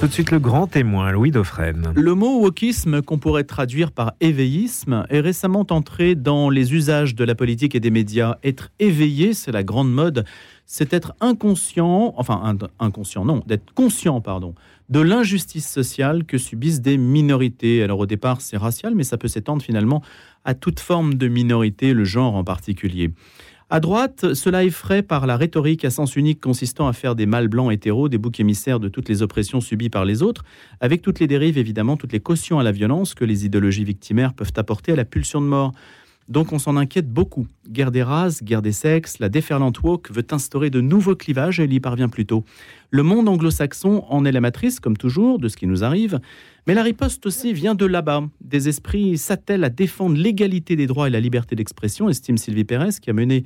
Tout 0.00 0.06
de 0.06 0.12
suite 0.12 0.30
le 0.30 0.38
grand 0.38 0.68
témoin, 0.68 1.10
Louis 1.10 1.32
Dauphren. 1.32 1.92
Le 1.96 2.14
mot 2.14 2.40
wokisme, 2.40 3.02
qu'on 3.02 3.18
pourrait 3.18 3.42
traduire 3.42 3.90
par 3.90 4.12
éveillisme, 4.20 5.04
est 5.10 5.18
récemment 5.18 5.66
entré 5.70 6.14
dans 6.14 6.50
les 6.50 6.72
usages 6.72 7.16
de 7.16 7.24
la 7.24 7.34
politique 7.34 7.74
et 7.74 7.80
des 7.80 7.90
médias. 7.90 8.36
Être 8.44 8.70
éveillé, 8.78 9.34
c'est 9.34 9.50
la 9.50 9.64
grande 9.64 9.92
mode, 9.92 10.24
c'est 10.66 10.92
être 10.92 11.14
inconscient, 11.20 12.14
enfin 12.16 12.56
inconscient, 12.78 13.24
non, 13.24 13.42
d'être 13.48 13.72
conscient, 13.74 14.20
pardon, 14.20 14.54
de 14.88 15.00
l'injustice 15.00 15.68
sociale 15.68 16.24
que 16.24 16.38
subissent 16.38 16.80
des 16.80 16.96
minorités. 16.96 17.82
Alors 17.82 17.98
au 17.98 18.06
départ, 18.06 18.40
c'est 18.40 18.56
racial, 18.56 18.94
mais 18.94 19.02
ça 19.02 19.18
peut 19.18 19.26
s'étendre 19.26 19.62
finalement 19.62 20.00
à 20.44 20.54
toute 20.54 20.78
forme 20.78 21.14
de 21.14 21.26
minorité, 21.26 21.92
le 21.92 22.04
genre 22.04 22.36
en 22.36 22.44
particulier. 22.44 23.10
À 23.70 23.80
droite, 23.80 24.32
cela 24.32 24.64
effraie 24.64 25.02
par 25.02 25.26
la 25.26 25.36
rhétorique 25.36 25.84
à 25.84 25.90
sens 25.90 26.16
unique 26.16 26.40
consistant 26.40 26.88
à 26.88 26.94
faire 26.94 27.14
des 27.14 27.26
mâles 27.26 27.48
blancs 27.48 27.70
hétéros 27.70 28.08
des 28.08 28.16
boucs 28.16 28.40
émissaires 28.40 28.80
de 28.80 28.88
toutes 28.88 29.10
les 29.10 29.20
oppressions 29.20 29.60
subies 29.60 29.90
par 29.90 30.06
les 30.06 30.22
autres, 30.22 30.42
avec 30.80 31.02
toutes 31.02 31.20
les 31.20 31.26
dérives 31.26 31.58
évidemment, 31.58 31.98
toutes 31.98 32.14
les 32.14 32.20
cautions 32.20 32.58
à 32.58 32.62
la 32.62 32.72
violence 32.72 33.12
que 33.12 33.26
les 33.26 33.44
idéologies 33.44 33.84
victimaires 33.84 34.32
peuvent 34.32 34.54
apporter 34.56 34.92
à 34.92 34.96
la 34.96 35.04
pulsion 35.04 35.42
de 35.42 35.46
mort. 35.46 35.74
Donc 36.28 36.52
on 36.52 36.58
s'en 36.58 36.76
inquiète 36.76 37.10
beaucoup. 37.10 37.46
Guerre 37.68 37.90
des 37.90 38.02
races, 38.02 38.42
guerre 38.42 38.60
des 38.60 38.72
sexes, 38.72 39.18
la 39.18 39.30
déferlante 39.30 39.82
woke 39.82 40.10
veut 40.10 40.26
instaurer 40.30 40.68
de 40.68 40.80
nouveaux 40.80 41.16
clivages 41.16 41.58
et 41.58 41.64
elle 41.64 41.72
y 41.72 41.80
parvient 41.80 42.10
plutôt. 42.10 42.44
Le 42.90 43.02
monde 43.02 43.28
anglo-saxon 43.28 44.04
en 44.08 44.24
est 44.26 44.32
la 44.32 44.42
matrice, 44.42 44.78
comme 44.78 44.96
toujours, 44.96 45.38
de 45.38 45.48
ce 45.48 45.56
qui 45.56 45.66
nous 45.66 45.84
arrive. 45.84 46.20
Mais 46.66 46.74
la 46.74 46.82
riposte 46.82 47.24
aussi 47.24 47.54
vient 47.54 47.74
de 47.74 47.86
là-bas. 47.86 48.24
Des 48.42 48.68
esprits 48.68 49.16
s'attellent 49.16 49.64
à 49.64 49.70
défendre 49.70 50.16
l'égalité 50.16 50.76
des 50.76 50.86
droits 50.86 51.08
et 51.08 51.10
la 51.10 51.20
liberté 51.20 51.56
d'expression, 51.56 52.10
estime 52.10 52.36
Sylvie 52.36 52.64
Pérez, 52.64 53.00
qui 53.00 53.08
a 53.08 53.14
mené 53.14 53.44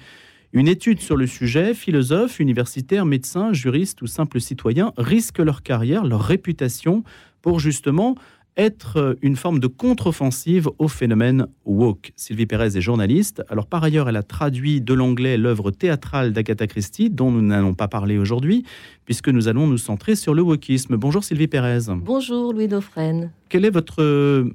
une 0.52 0.68
étude 0.68 1.00
sur 1.00 1.16
le 1.16 1.26
sujet. 1.26 1.74
Philosophes, 1.74 2.40
universitaires, 2.40 3.06
médecins, 3.06 3.52
juristes 3.52 4.02
ou 4.02 4.06
simples 4.06 4.40
citoyens 4.40 4.92
risquent 4.96 5.38
leur 5.38 5.62
carrière, 5.62 6.04
leur 6.04 6.22
réputation 6.22 7.04
pour 7.42 7.58
justement 7.60 8.16
être 8.56 8.98
euh, 8.98 9.14
une 9.22 9.36
forme 9.36 9.60
de 9.60 9.66
contre-offensive 9.66 10.68
au 10.78 10.88
phénomène 10.88 11.46
woke. 11.64 12.12
Sylvie 12.16 12.46
Pérez 12.46 12.76
est 12.76 12.80
journaliste. 12.80 13.42
Alors 13.48 13.66
par 13.66 13.82
ailleurs, 13.82 14.08
elle 14.08 14.16
a 14.16 14.22
traduit 14.22 14.80
de 14.80 14.94
l'anglais 14.94 15.36
l'œuvre 15.36 15.70
théâtrale 15.70 16.32
d'Agatha 16.32 16.66
Christie, 16.66 17.10
dont 17.10 17.30
nous 17.30 17.42
n'allons 17.42 17.74
pas 17.74 17.88
parler 17.88 18.18
aujourd'hui, 18.18 18.64
puisque 19.04 19.28
nous 19.28 19.48
allons 19.48 19.66
nous 19.66 19.78
centrer 19.78 20.16
sur 20.16 20.34
le 20.34 20.42
wokisme. 20.42 20.96
Bonjour 20.96 21.24
Sylvie 21.24 21.48
Pérez. 21.48 21.86
Bonjour 21.96 22.52
Louis 22.52 22.68
Dauphren. 22.68 23.30
Quelle 23.48 23.64
est 23.64 23.70
votre, 23.70 24.02
euh, 24.02 24.54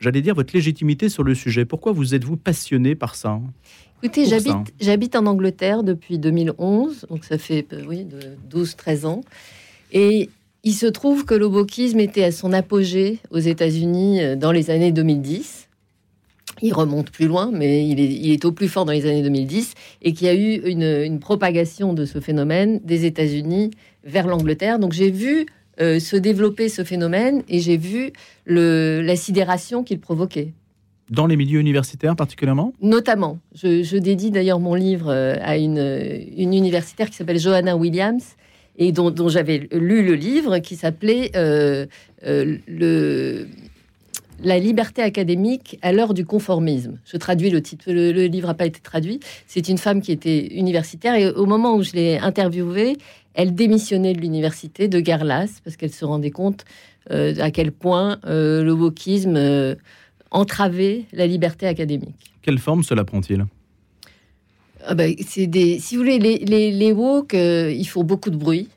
j'allais 0.00 0.20
dire, 0.20 0.34
votre 0.34 0.54
légitimité 0.54 1.08
sur 1.08 1.22
le 1.22 1.34
sujet? 1.34 1.64
Pourquoi 1.64 1.92
vous 1.92 2.14
êtes-vous 2.14 2.36
passionné 2.36 2.94
par 2.94 3.14
ça? 3.14 3.40
Écoutez, 4.02 4.26
j'habite, 4.26 4.74
j'habite 4.80 5.16
en 5.16 5.24
Angleterre 5.24 5.82
depuis 5.82 6.18
2011, 6.18 7.06
donc 7.08 7.24
ça 7.24 7.38
fait 7.38 7.72
euh, 7.72 7.84
oui, 7.88 8.06
12-13 8.50 9.06
ans. 9.06 9.22
Et 9.92 10.28
il 10.64 10.72
se 10.72 10.86
trouve 10.86 11.26
que 11.26 11.34
l'obokisme 11.34 12.00
était 12.00 12.24
à 12.24 12.32
son 12.32 12.52
apogée 12.52 13.18
aux 13.30 13.38
États-Unis 13.38 14.22
euh, 14.22 14.34
dans 14.34 14.50
les 14.50 14.70
années 14.70 14.92
2010. 14.92 15.68
Il 16.62 16.72
remonte 16.72 17.10
plus 17.10 17.26
loin, 17.26 17.50
mais 17.52 17.86
il 17.86 18.00
est, 18.00 18.44
au 18.44 18.52
plus 18.52 18.68
fort 18.68 18.84
dans 18.84 18.92
les 18.92 19.06
années 19.06 19.22
2010 19.22 19.74
et 20.02 20.12
qu'il 20.12 20.26
y 20.26 20.30
a 20.30 20.34
eu 20.34 20.62
une, 20.66 21.18
propagation 21.18 21.92
de 21.92 22.04
ce 22.04 22.20
phénomène 22.20 22.80
des 22.84 23.04
États-Unis 23.04 23.72
vers 24.04 24.26
l'Angleterre. 24.26 24.78
Donc 24.78 24.92
j'ai 24.92 25.10
vu 25.10 25.46
euh, 25.80 25.98
se 25.98 26.16
développer 26.16 26.68
ce 26.68 26.84
phénomène 26.84 27.42
et 27.48 27.58
j'ai 27.58 27.76
vu 27.76 28.12
la 28.46 29.16
sidération 29.16 29.82
qu'il 29.82 30.00
provoquait. 30.00 30.52
Dans 31.10 31.26
les 31.26 31.36
milieux 31.36 31.60
universitaires 31.60 32.16
particulièrement? 32.16 32.72
Notamment. 32.80 33.38
Je, 33.54 33.98
dédie 33.98 34.30
d'ailleurs 34.30 34.60
mon 34.60 34.74
livre 34.74 35.10
euh, 35.10 35.34
à 35.42 35.58
une, 35.58 36.24
une 36.36 36.54
universitaire 36.54 37.10
qui 37.10 37.16
s'appelle 37.16 37.40
Johanna 37.40 37.76
Williams, 37.76 38.36
et 38.76 38.92
dont, 38.92 39.28
j'avais 39.28 39.68
lu 39.72 40.04
le 40.04 40.14
livre 40.14 40.58
qui 40.58 40.76
s'appelait 40.76 41.30
euh, 41.36 41.86
euh, 42.26 43.44
la 44.42 44.58
liberté 44.58 45.02
académique 45.02 45.78
à 45.82 45.92
l'heure 45.92 46.14
du 46.14 46.24
conformisme. 46.24 46.98
Je 47.04 47.16
traduis 47.16 47.50
le 47.50 47.62
titre, 47.62 47.84
le, 47.92 48.10
livre 48.26 48.48
n'a 48.48 48.54
pas 48.54 48.66
été 48.66 48.80
traduit. 48.80 49.20
C'est 49.46 49.68
une 49.68 49.78
femme 49.78 50.02
qui 50.02 50.12
était 50.12 50.46
universitaire 50.54 51.14
et 51.14 51.30
au 51.30 51.46
moment 51.46 51.76
où 51.76 51.82
je 51.82 51.92
l'ai 51.92 52.18
interviewée, 52.18 52.96
elle 53.34 53.54
démissionnait 53.54 54.12
de 54.12 54.20
l'université 54.20 54.88
de 54.88 55.00
Garlas 55.00 55.60
parce 55.64 55.76
qu'elle 55.76 55.92
se 55.92 56.04
rendait 56.04 56.30
compte 56.30 56.64
euh, 57.10 57.34
à 57.40 57.50
quel 57.50 57.70
point 57.70 58.18
le 58.24 58.70
wokisme 58.72 59.76
entravait 60.30 61.04
la 61.12 61.26
liberté 61.26 61.66
académique. 61.66 62.32
Quelle 62.42 62.58
forme 62.58 62.82
cela 62.82 63.04
prend-il? 63.04 63.46
Ah 64.86 64.94
bah, 64.94 65.04
c'est 65.26 65.46
des, 65.46 65.78
si 65.78 65.96
vous 65.96 66.02
voulez, 66.02 66.18
les, 66.18 66.38
les, 66.38 66.70
les 66.70 66.92
woke, 66.92 67.34
euh, 67.34 67.72
il 67.72 67.86
faut 67.86 68.02
beaucoup 68.02 68.30
de 68.30 68.36
bruit. 68.36 68.68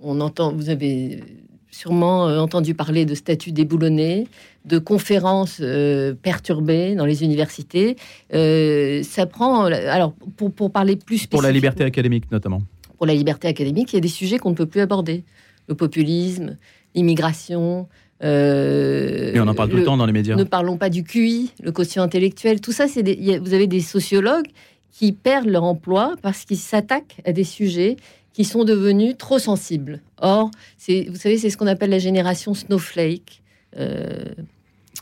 On 0.00 0.20
entend, 0.20 0.52
vous 0.52 0.68
avez 0.68 1.22
sûrement 1.70 2.28
euh, 2.28 2.38
entendu 2.38 2.74
parler 2.74 3.04
de 3.04 3.14
statuts 3.14 3.52
déboulonnés, 3.52 4.26
de 4.64 4.78
conférences 4.78 5.58
euh, 5.60 6.14
perturbées 6.14 6.94
dans 6.94 7.06
les 7.06 7.22
universités. 7.22 7.96
ça 8.30 9.26
prend, 9.26 9.64
alors 9.64 10.14
pour, 10.36 10.52
pour 10.52 10.70
parler 10.70 10.96
plus 10.96 11.26
pour 11.26 11.42
la 11.42 11.52
liberté 11.52 11.84
académique 11.84 12.30
notamment. 12.30 12.62
Pour 12.96 13.06
la 13.06 13.14
liberté 13.14 13.48
académique, 13.48 13.92
il 13.92 13.96
y 13.96 13.98
a 13.98 14.02
des 14.02 14.08
sujets 14.08 14.38
qu'on 14.38 14.50
ne 14.50 14.54
peut 14.54 14.66
plus 14.66 14.80
aborder 14.80 15.24
le 15.68 15.74
populisme, 15.74 16.56
l'immigration. 16.94 17.88
Et 18.22 19.34
on 19.36 19.46
en 19.46 19.54
parle 19.54 19.68
tout 19.68 19.76
le 19.76 19.84
temps 19.84 19.96
dans 19.96 20.06
les 20.06 20.12
médias. 20.12 20.36
Ne 20.36 20.44
parlons 20.44 20.78
pas 20.78 20.88
du 20.88 21.04
QI, 21.04 21.50
le 21.62 21.72
quotient 21.72 22.02
intellectuel. 22.02 22.60
Tout 22.60 22.72
ça, 22.72 22.88
c'est 22.88 23.02
vous 23.38 23.52
avez 23.52 23.66
des 23.66 23.80
sociologues 23.80 24.46
qui 24.94 25.10
perdent 25.10 25.48
leur 25.48 25.64
emploi 25.64 26.14
parce 26.22 26.44
qu'ils 26.44 26.56
s'attaquent 26.56 27.20
à 27.24 27.32
des 27.32 27.42
sujets 27.42 27.96
qui 28.32 28.44
sont 28.44 28.64
devenus 28.64 29.16
trop 29.18 29.40
sensibles. 29.40 30.00
Or, 30.18 30.50
vous 30.88 31.16
savez, 31.16 31.36
c'est 31.36 31.50
ce 31.50 31.56
qu'on 31.56 31.66
appelle 31.66 31.90
la 31.90 31.98
génération 31.98 32.54
snowflake, 32.54 33.42
euh, 33.76 34.24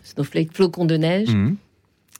snowflake 0.03 0.53
flocon 0.53 0.87
de 0.87 0.97
neige. 0.97 1.29
Mhm. 1.29 1.57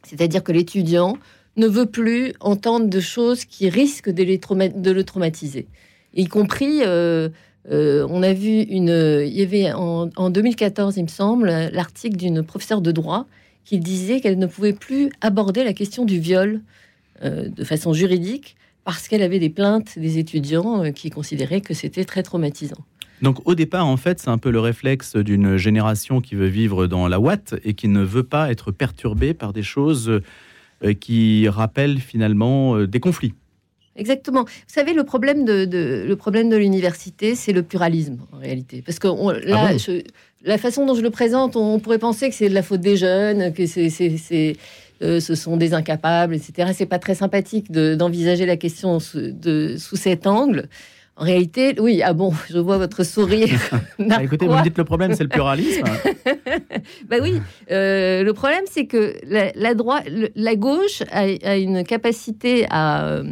C'est-à-dire 0.03 0.45
que 0.45 0.53
l'étudiant 0.53 1.17
ne 1.57 1.67
veut 1.67 1.87
plus 1.87 2.35
entendre 2.41 2.89
de 2.89 3.01
choses 3.01 3.47
qui 3.47 3.71
risquent 3.71 4.11
de, 4.11 4.23
le 4.23 5.05
traumatiser. 5.05 5.67
Y 6.15 6.27
compris, 6.27 6.81
euh, 6.83 7.31
euh, 7.71 8.07
on 8.11 8.23
a 8.23 8.35
vu 8.35 8.61
une... 8.61 9.23
Il 9.27 9.33
y 9.33 9.43
avait 9.43 9.73
en, 9.73 10.11
en 10.17 10.29
2014, 10.29 10.99
il 10.99 11.05
me 11.05 11.09
semble, 11.09 11.47
l'article 11.73 12.17
d'une 12.19 12.43
professeure 12.43 12.83
de 12.83 12.93
droit 12.93 13.27
qui 13.65 13.79
disait 13.79 14.21
qu'elle 14.21 14.39
ne 14.39 14.47
pouvait 14.47 14.75
plus 14.75 15.11
aborder 15.23 15.65
la 15.65 15.73
question 15.73 16.05
du 16.05 16.19
viol 16.19 16.61
de 17.23 17.65
façon 17.65 17.93
juridique 17.93 18.57
parce 18.85 19.09
qu'elle 19.09 19.23
avait 19.23 19.39
des 19.39 19.51
plaintes 19.51 19.99
des 19.99 20.19
étudiants 20.19 20.85
euh, 20.85 20.91
qui 20.91 21.11
considéraient 21.11 21.61
que 21.61 21.75
c'était 21.75 22.05
très 22.05 22.23
traumatisant. 22.23 22.85
Donc 23.21 23.39
au 23.45 23.55
départ, 23.55 23.87
en 23.87 23.97
fait, 23.97 24.19
c'est 24.19 24.31
un 24.31 24.39
peu 24.39 24.51
le 24.51 24.59
réflexe 24.59 25.17
d'une 25.17 25.57
génération 25.57 26.21
qui 26.21 26.35
veut 26.35 26.49
vivre 26.49 26.89
dans 26.89 27.07
la 27.07 27.21
ouate 27.21 27.55
et 27.65 27.75
qui 27.75 27.87
ne 27.87 28.03
veut 28.03 28.25
pas 28.25 28.51
être 28.51 28.73
perturbée 28.73 29.33
par 29.33 29.53
des 29.53 29.63
choses 29.63 30.21
euh, 30.83 30.95
qui 30.95 31.49
rappellent 31.49 32.01
finalement 32.01 32.83
des 32.83 32.99
conflits. 32.99 33.35
Exactement. 33.95 34.45
Vous 34.45 34.51
savez, 34.67 34.95
le 34.95 35.05
problème 35.05 35.45
de, 35.45 35.69
le 36.07 36.17
problème 36.17 36.49
de 36.49 36.57
l'université, 36.57 37.35
c'est 37.35 37.53
le 37.53 37.63
pluralisme 37.63 38.19
en 38.33 38.39
réalité. 38.39 38.83
Parce 38.85 38.99
que 38.99 39.07
là, 39.47 39.71
ah 39.71 39.93
la 40.45 40.59
façon 40.59 40.87
dont 40.87 40.95
je 40.95 41.03
le 41.03 41.11
présente, 41.11 41.57
on, 41.57 41.79
pourrait 41.79 41.99
penser 41.99 42.29
que 42.29 42.35
c'est 42.35 42.49
de 42.49 42.55
la 42.55 42.63
faute 42.63 42.81
des 42.81 42.97
jeunes, 42.97 43.53
que 43.53 43.67
c'est 43.67 44.57
euh, 45.03 45.21
ce 45.21 45.35
sont 45.35 45.57
des 45.57 45.75
incapables, 45.75 46.35
etc. 46.35 46.73
C'est 46.75 46.87
pas 46.87 46.99
très 46.99 47.15
sympathique 47.15 47.71
d'envisager 47.73 48.47
la 48.47 48.57
question 48.57 49.01
sous, 49.01 49.33
de, 49.33 49.77
sous 49.79 49.97
cet 49.97 50.27
angle. 50.27 50.69
En 51.17 51.25
réalité, 51.25 51.75
oui, 51.79 52.03
ah 52.03 52.15
bon, 52.15 52.33
je 52.49 52.59
vois 52.59 52.79
votre 52.79 53.05
sourire. 53.05 53.59
Bah, 53.99 54.23
écoutez, 54.23 54.47
vous 54.47 54.55
me 54.55 54.63
dites 54.63 54.79
le 54.79 54.85
problème, 54.85 55.15
c'est 55.15 55.23
le 55.23 55.29
pluralisme. 55.29 55.85
bah 57.09 57.17
oui, 57.21 57.35
euh, 57.71 58.23
le 58.25 58.33
problème, 58.33 58.65
c'est 58.69 58.87
que 58.87 59.15
la, 59.25 59.75
droite, 59.75 60.07
la 60.35 60.57
gauche 60.57 61.03
a, 61.11 61.57
une 61.57 61.85
capacité 61.85 62.67
à 62.71 63.07
euh, 63.07 63.25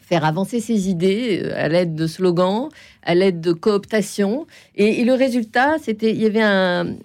faire 0.00 0.24
avancer 0.24 0.60
ses 0.60 0.90
idées 0.90 1.48
à 1.54 1.68
l'aide 1.68 1.94
de 1.94 2.06
slogans, 2.06 2.68
à 3.02 3.14
l'aide 3.14 3.40
de 3.40 3.52
cooptation. 3.52 4.46
Et, 4.74 5.00
et 5.00 5.04
le 5.04 5.14
résultat, 5.14 5.76
c'était, 5.80 6.10
il 6.10 6.20
y 6.20 6.26
avait 6.26 6.42
un, 6.42 6.96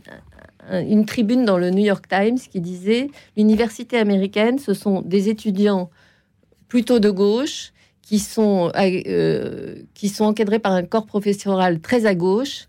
une 0.72 1.06
tribune 1.06 1.46
dans 1.46 1.58
le 1.58 1.70
New 1.70 1.84
York 1.84 2.06
Times 2.08 2.40
qui 2.40 2.62
disait 2.62 3.10
l'université 3.36 3.98
américaine, 3.98 4.58
ce 4.58 4.74
sont 4.74 5.02
des 5.02 5.30
étudiants 5.30 5.90
plutôt 6.68 7.00
de 7.00 7.10
gauche 7.10 7.74
qui 8.12 8.20
sont, 8.20 8.72
euh, 8.76 9.76
encadrés 10.20 10.60
par 10.60 10.74
un 10.74 10.84
corps 10.84 11.06
professoral 11.06 11.80
très 11.80 12.06
à 12.06 12.14
gauche, 12.14 12.68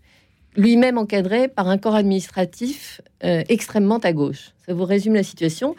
lui-même 0.55 0.97
encadré 0.97 1.49
par 1.49 1.67
un 1.67 1.77
corps 1.77 1.95
administratif 1.95 3.01
euh, 3.25 3.43
extrêmement 3.49 3.97
à 3.97 4.13
gauche. 4.13 4.51
Ça 4.65 4.73
vous 4.73 4.85
résume 4.85 5.15
la 5.15 5.23
situation. 5.23 5.75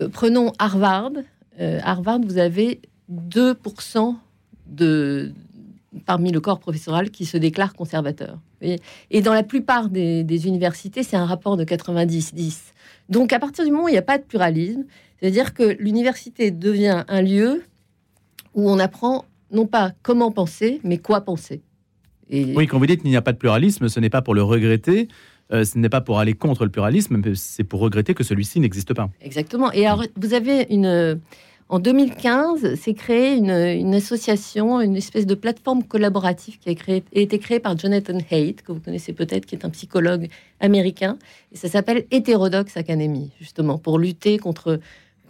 Euh, 0.00 0.08
prenons 0.08 0.52
Harvard. 0.58 1.12
Harvard, 1.58 2.20
vous 2.20 2.38
avez 2.38 2.80
2% 3.12 4.14
de, 4.66 5.32
parmi 6.06 6.32
le 6.32 6.40
corps 6.40 6.58
professoral 6.58 7.10
qui 7.10 7.24
se 7.24 7.36
déclare 7.36 7.74
conservateur. 7.74 8.38
Et, 8.62 9.20
dans 9.20 9.34
la 9.34 9.42
plupart 9.42 9.88
des, 9.88 10.46
universités, 10.46 11.02
c'est 11.02 11.16
un 11.16 11.26
rapport 11.26 11.56
de 11.56 11.64
90-10. 11.64 12.58
Donc 13.08 13.32
à 13.32 13.38
partir 13.38 13.64
du 13.64 13.70
moment 13.70 13.84
où 13.84 13.88
il 13.88 13.92
n'y 13.92 13.98
a 13.98 14.02
pas 14.02 14.18
de 14.18 14.22
pluralisme, 14.22 14.84
c'est-à-dire 15.20 15.54
que 15.54 15.76
l'université 15.78 16.50
devient 16.50 17.04
un 17.08 17.22
lieu 17.22 17.62
où 18.54 18.70
on 18.70 18.78
apprend 18.78 19.24
non 19.50 19.66
pas 19.66 19.92
comment 20.02 20.30
penser, 20.30 20.80
mais 20.82 20.98
quoi 20.98 21.20
penser. 21.20 21.62
Et... 22.30 22.54
Oui, 22.56 22.66
quand 22.66 22.78
vous 22.78 22.86
dites 22.86 23.02
qu'il 23.02 23.10
n'y 23.10 23.16
a 23.16 23.22
pas 23.22 23.32
de 23.32 23.38
pluralisme, 23.38 23.88
ce 23.88 24.00
n'est 24.00 24.10
pas 24.10 24.22
pour 24.22 24.34
le 24.34 24.42
regretter, 24.42 25.08
euh, 25.52 25.64
ce 25.64 25.78
n'est 25.78 25.90
pas 25.90 26.00
pour 26.00 26.18
aller 26.18 26.32
contre 26.32 26.64
le 26.64 26.70
pluralisme, 26.70 27.20
mais 27.22 27.34
c'est 27.34 27.64
pour 27.64 27.80
regretter 27.80 28.14
que 28.14 28.24
celui-ci 28.24 28.60
n'existe 28.60 28.94
pas. 28.94 29.10
Exactement. 29.20 29.70
Et 29.72 29.86
alors, 29.86 30.04
vous 30.16 30.34
avez 30.34 30.66
une. 30.70 31.20
En 31.72 31.78
2015, 31.78 32.74
s'est 32.74 32.92
créée 32.92 33.34
une, 33.34 33.94
association, 33.94 34.82
une 34.82 34.94
espèce 34.94 35.24
de 35.24 35.34
plateforme 35.34 35.82
collaborative 35.82 36.58
qui 36.58 36.68
a, 36.68 36.72
été 37.12 37.38
créée 37.38 37.60
par 37.60 37.78
Jonathan 37.78 38.18
Haidt, 38.30 38.60
que 38.60 38.72
vous 38.72 38.80
connaissez 38.80 39.14
peut-être, 39.14 39.46
qui 39.46 39.54
est 39.54 39.64
un 39.64 39.70
psychologue 39.70 40.28
américain. 40.60 41.16
Et 41.50 41.56
ça 41.56 41.70
s'appelle 41.70 42.04
Heterodox 42.10 42.76
Academy, 42.76 43.30
justement, 43.40 43.78
pour 43.78 43.98
lutter 43.98 44.36
contre, 44.36 44.80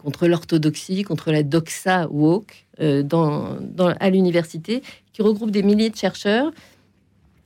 contre 0.03 0.27
l'orthodoxie, 0.27 1.05
contre 1.05 1.31
la 1.31 1.45
doxa 1.45 2.09
woke 2.11 2.67
euh, 2.81 3.05
à 4.01 4.11
l'université, 4.11 4.83
qui 5.13 5.23
regroupe 5.23 5.53
des 5.53 5.63
milliers 5.63 5.91
de 5.91 5.97
chercheurs 5.97 6.51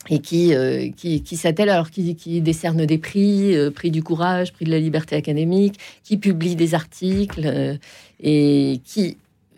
et 0.09 0.21
qui, 0.21 0.55
euh, 0.55 0.91
qui, 0.97 1.23
qui 1.23 1.37
s'attellent, 1.37 1.71
alors 1.71 1.91
qui, 1.91 2.15
qui, 2.17 2.41
décernent 2.41 2.87
des 2.87 2.99
prix, 2.99 3.57
euh, 3.57 3.71
prix 3.71 3.91
du 3.91 4.03
courage, 4.03 4.53
prix 4.53 4.65
de 4.65 4.71
la 4.71 4.79
liberté 4.79 5.17
académique, 5.17 5.79
qui 6.05 6.17
publient 6.17 6.57
des 6.57 6.75
articles 6.75 7.43
euh, 7.45 7.77
et 8.21 8.81
qui 8.85 9.17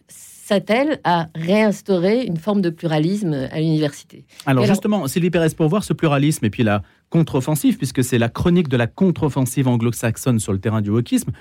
s'attellent 0.09 0.99
à 1.05 1.29
réinstaurer 1.35 2.25
une 2.25 2.39
forme 2.39 2.63
de 2.63 2.71
pluralisme 2.71 3.49
à 3.53 3.61
l'université. 3.61 4.25
Alors, 4.47 4.65
justement, 4.65 5.07
Sylvie 5.07 5.31
Pérez, 5.31 5.51
pour 5.55 5.69
voir 5.69 5.85
ce 5.85 5.93
pluralisme 5.93 6.45
et 6.47 6.51
puis 6.51 6.63
la 6.63 6.83
contre-offensive, 7.11 7.77
puisque 7.77 8.03
c'est 8.03 8.19
la 8.19 8.31
chronique 8.31 8.69
de 8.69 8.77
la 8.79 8.87
contre-offensive 8.87 9.69
anglo-saxonne 9.69 10.39
sur 10.39 10.53
le 10.53 10.59
terrain 10.59 10.81
du 10.81 10.91
wokisme, 10.91 11.33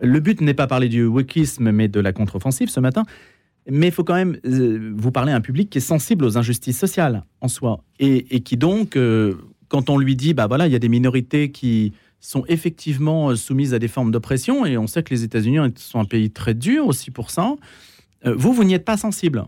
le 0.00 0.20
but 0.20 0.40
n'est 0.40 0.54
pas 0.54 0.66
parler 0.66 0.88
du 0.88 1.04
wokisme, 1.04 1.70
mais 1.70 1.88
de 1.88 2.00
la 2.00 2.12
contre-offensive 2.12 2.68
ce 2.68 2.80
matin. 2.80 3.04
Mais 3.70 3.88
il 3.88 3.92
faut 3.92 4.04
quand 4.04 4.14
même 4.14 4.38
euh, 4.46 4.92
vous 4.96 5.12
parler 5.12 5.32
à 5.32 5.36
un 5.36 5.40
public 5.40 5.68
qui 5.70 5.78
est 5.78 5.82
sensible 5.82 6.24
aux 6.24 6.38
injustices 6.38 6.78
sociales 6.78 7.22
en 7.40 7.48
soi. 7.48 7.84
Et, 8.00 8.40
qui 8.40 8.56
donc, 8.56 8.96
euh, 8.96 9.34
quand 9.68 9.90
on 9.90 9.98
lui 9.98 10.16
dit, 10.16 10.34
bah 10.34 10.46
voilà, 10.46 10.66
il 10.66 10.72
y 10.72 10.76
a 10.76 10.78
des 10.78 10.88
minorités 10.88 11.50
qui 11.50 11.92
sont 12.20 12.44
effectivement 12.48 13.30
euh, 13.30 13.36
soumises 13.36 13.74
à 13.74 13.78
des 13.78 13.88
formes 13.88 14.10
d'oppression, 14.10 14.64
et 14.64 14.78
on 14.78 14.86
sait 14.86 15.02
que 15.02 15.12
les 15.12 15.22
États-Unis 15.22 15.58
sont 15.76 16.00
un 16.00 16.04
pays 16.04 16.30
très 16.30 16.54
dur 16.54 16.86
aussi 16.86 17.10
pour 17.10 17.30
ça, 17.30 17.54
vous, 18.24 18.52
vous 18.52 18.64
n'y 18.64 18.74
êtes 18.74 18.84
pas 18.84 18.96
sensible. 18.96 19.44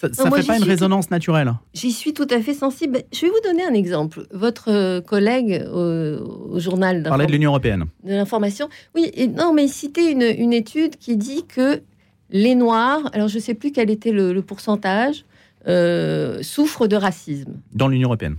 Ça 0.00 0.08
ne 0.08 0.34
fait 0.34 0.46
pas 0.46 0.56
une 0.56 0.64
résonance 0.64 1.12
naturelle. 1.12 1.52
J'y 1.74 1.92
suis 1.92 2.12
tout 2.12 2.26
à 2.30 2.40
fait 2.40 2.54
sensible. 2.54 3.02
Je 3.12 3.20
vais 3.20 3.28
vous 3.28 3.40
donner 3.44 3.62
un 3.64 3.74
exemple. 3.74 4.26
Votre 4.32 5.00
collègue 5.00 5.64
au, 5.72 6.58
journal 6.58 7.04
parlait 7.04 7.26
de 7.26 7.32
l'Union 7.32 7.50
européenne. 7.50 7.84
De 8.02 8.14
l'information. 8.14 8.68
Oui, 8.96 9.12
et 9.14 9.28
non, 9.28 9.52
mais 9.52 9.66
il 9.66 9.68
citait 9.68 10.10
une, 10.10 10.22
une 10.22 10.52
étude 10.52 10.96
qui 10.96 11.16
dit 11.16 11.44
que 11.46 11.82
les 12.32 12.54
Noirs, 12.54 13.10
alors 13.12 13.28
je 13.28 13.36
ne 13.36 13.42
sais 13.42 13.54
plus 13.54 13.72
quel 13.72 13.90
était 13.90 14.12
le, 14.12 14.40
pourcentage, 14.42 15.24
euh, 15.68 16.42
souffrent 16.42 16.86
de 16.86 16.96
racisme. 16.96 17.54
Dans 17.72 17.88
l'Union 17.88 18.08
européenne 18.08 18.36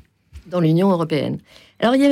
Dans 0.48 0.60
l'Union 0.60 0.90
européenne. 0.92 1.38
Alors 1.80 1.96
il 1.96 2.02
y, 2.02 2.06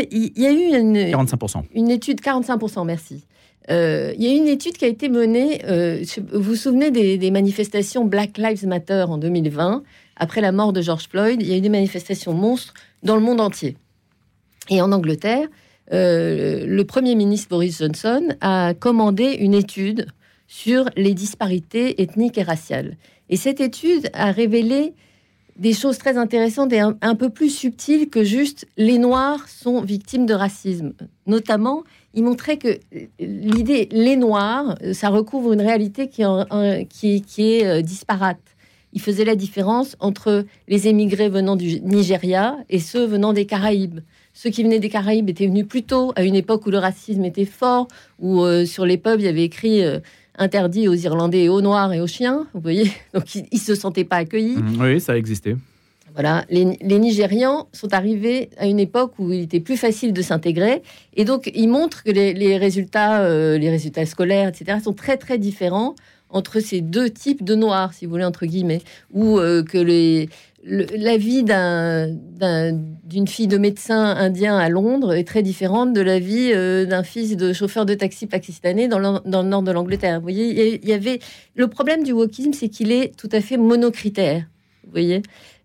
a, 0.45 0.51
eu 0.51 0.79
une, 0.79 0.97
45%. 0.97 1.63
une 1.73 1.89
étude, 1.89 2.21
45%, 2.21 2.85
merci. 2.85 3.25
Euh, 3.69 4.13
il 4.17 4.23
y 4.23 4.27
a 4.27 4.35
une 4.35 4.47
étude 4.47 4.77
qui 4.77 4.85
a 4.85 4.87
été 4.87 5.09
menée, 5.09 5.61
euh, 5.65 6.03
vous 6.33 6.41
vous 6.41 6.55
souvenez 6.55 6.89
des, 6.91 7.31
manifestations 7.31 8.03
Black 8.03 8.37
Lives 8.37 8.65
Matter 8.65 9.05
en 9.07 9.17
2020, 9.17 9.83
après 10.15 10.41
la 10.41 10.51
mort 10.51 10.73
de 10.73 10.81
George 10.81 11.07
Floyd, 11.07 11.41
il 11.41 11.47
y 11.47 11.53
a 11.53 11.57
eu 11.57 11.61
des 11.61 11.69
manifestations 11.69 12.33
monstres 12.33 12.73
dans 13.03 13.15
le 13.15 13.21
monde 13.21 13.39
entier. 13.39 13.77
Et 14.69 14.81
en 14.81 14.91
Angleterre, 14.91 15.47
le 15.91 16.83
Premier 16.83 17.15
ministre 17.15 17.49
Boris 17.49 17.79
Johnson 17.79 18.27
a 18.41 18.73
commandé 18.73 19.37
une 19.39 19.53
étude 19.53 20.07
sur 20.49 20.89
les 20.97 21.13
disparités 21.13 22.01
ethniques 22.01 22.39
et 22.39 22.43
raciales. 22.43 22.97
Et 23.29 23.37
cette 23.37 23.61
étude 23.61 24.09
a 24.13 24.31
révélé 24.31 24.93
des 25.55 25.73
choses 25.73 25.99
très 25.99 26.17
intéressantes 26.17 26.73
et 26.73 26.79
un, 26.79 27.15
peu 27.15 27.29
plus 27.29 27.49
subtiles 27.49 28.09
que 28.09 28.23
juste 28.23 28.65
les 28.75 28.97
Noirs 28.97 29.47
sont 29.47 29.81
victimes 29.81 30.25
de 30.25 30.33
racisme. 30.33 30.93
Notamment, 31.27 31.83
il 32.15 32.23
montrait 32.23 32.57
que 32.57 32.79
l'idée 33.19 33.89
les 33.91 34.15
Noirs, 34.15 34.75
ça 34.93 35.09
recouvre 35.09 35.53
une 35.53 35.61
réalité 35.61 36.09
qui, 36.09 36.23
qui, 36.89 37.21
qui 37.21 37.53
est 37.53 37.67
euh, 37.67 37.81
disparate. 37.81 38.39
Il 38.93 39.01
faisait 39.01 39.25
la 39.25 39.35
différence 39.35 39.95
entre 39.99 40.45
les 40.67 40.87
émigrés 40.87 41.29
venant 41.29 41.55
du 41.55 41.79
Nigeria 41.81 42.57
et 42.69 42.79
ceux 42.79 43.05
venant 43.05 43.33
des 43.33 43.45
Caraïbes. 43.45 43.99
Ceux 44.33 44.49
qui 44.49 44.63
venaient 44.63 44.79
des 44.79 44.89
Caraïbes 44.89 45.29
étaient 45.29 45.45
venus 45.45 45.67
plus 45.67 45.83
tôt, 45.83 46.11
à 46.15 46.23
une 46.23 46.35
époque 46.35 46.65
où 46.65 46.71
le 46.71 46.79
racisme 46.79 47.23
était 47.25 47.45
fort, 47.45 47.87
où 48.17 48.41
euh, 48.41 48.65
sur 48.65 48.87
les 48.87 48.97
pubs, 48.97 49.19
il 49.19 49.25
y 49.25 49.27
avait 49.27 49.43
écrit 49.43 49.83
euh, 49.83 49.99
interdit 50.39 50.87
aux 50.87 50.95
Irlandais 50.95 51.43
et 51.43 51.49
aux 51.49 51.61
Noirs 51.61 51.93
et 51.93 52.01
aux 52.01 52.07
chiens, 52.07 52.47
vous 52.53 52.61
voyez. 52.61 52.91
Donc 53.13 53.35
ils 53.35 53.45
ne 53.51 53.57
se 53.59 53.75
sentaient 53.75 54.03
pas 54.03 54.17
accueillis. 54.17 54.57
Mmh, 54.57 54.81
oui, 54.81 54.99
ça 54.99 55.17
existait. 55.17 55.55
Voilà, 56.13 56.43
les, 56.49 56.65
Nigérians 56.65 57.67
sont 57.71 57.93
arrivés 57.93 58.49
à 58.57 58.65
une 58.65 58.79
époque 58.79 59.13
où 59.19 59.31
il 59.31 59.41
était 59.41 59.59
plus 59.59 59.77
facile 59.77 60.11
de 60.11 60.21
s'intégrer, 60.21 60.81
et 61.15 61.23
donc 61.23 61.51
ils 61.53 61.67
montrent 61.67 62.03
que 62.03 62.11
les, 62.11 62.57
résultats, 62.57 63.21
euh, 63.21 63.57
les 63.57 63.69
résultats 63.69 64.05
scolaires, 64.05 64.49
etc., 64.49 64.79
sont 64.83 64.93
très 64.93 65.17
très 65.17 65.37
différents 65.37 65.95
entre 66.29 66.59
ces 66.59 66.81
deux 66.81 67.09
types 67.09 67.43
de 67.43 67.55
noirs, 67.55 67.93
si 67.93 68.05
vous 68.05 68.11
voulez 68.11 68.25
entre 68.25 68.45
guillemets, 68.45 68.81
ou 69.11 69.39
euh, 69.39 69.63
que 69.63 69.77
les, 69.77 70.29
la 70.63 71.17
vie 71.17 71.43
d'une 71.43 73.27
fille 73.27 73.47
de 73.47 73.57
médecin 73.57 74.15
indien 74.15 74.57
à 74.57 74.69
Londres 74.69 75.13
est 75.13 75.23
très 75.23 75.41
différente 75.41 75.93
de 75.93 76.01
la 76.01 76.19
vie 76.19 76.51
euh, 76.53 76.85
d'un 76.85 77.03
fils 77.03 77.37
de 77.37 77.53
chauffeur 77.53 77.85
de 77.85 77.93
taxi 77.93 78.27
pakistanais 78.27 78.87
dans 78.87 78.99
le, 78.99 79.43
nord 79.43 79.63
de 79.63 79.71
l'Angleterre. 79.71 80.17
Vous 80.17 80.23
voyez, 80.23 80.79
il 80.81 80.89
y 80.89 80.93
avait 80.93 81.19
le 81.55 81.67
problème 81.67 82.03
du 82.03 82.11
wokisme, 82.11 82.53
c'est 82.53 82.69
qu'il 82.69 82.91
est 82.91 83.15
tout 83.15 83.29
à 83.31 83.41
fait 83.41 83.57
monocritère. 83.57 84.43
Vous 84.83 84.91
voyez. 84.91 85.21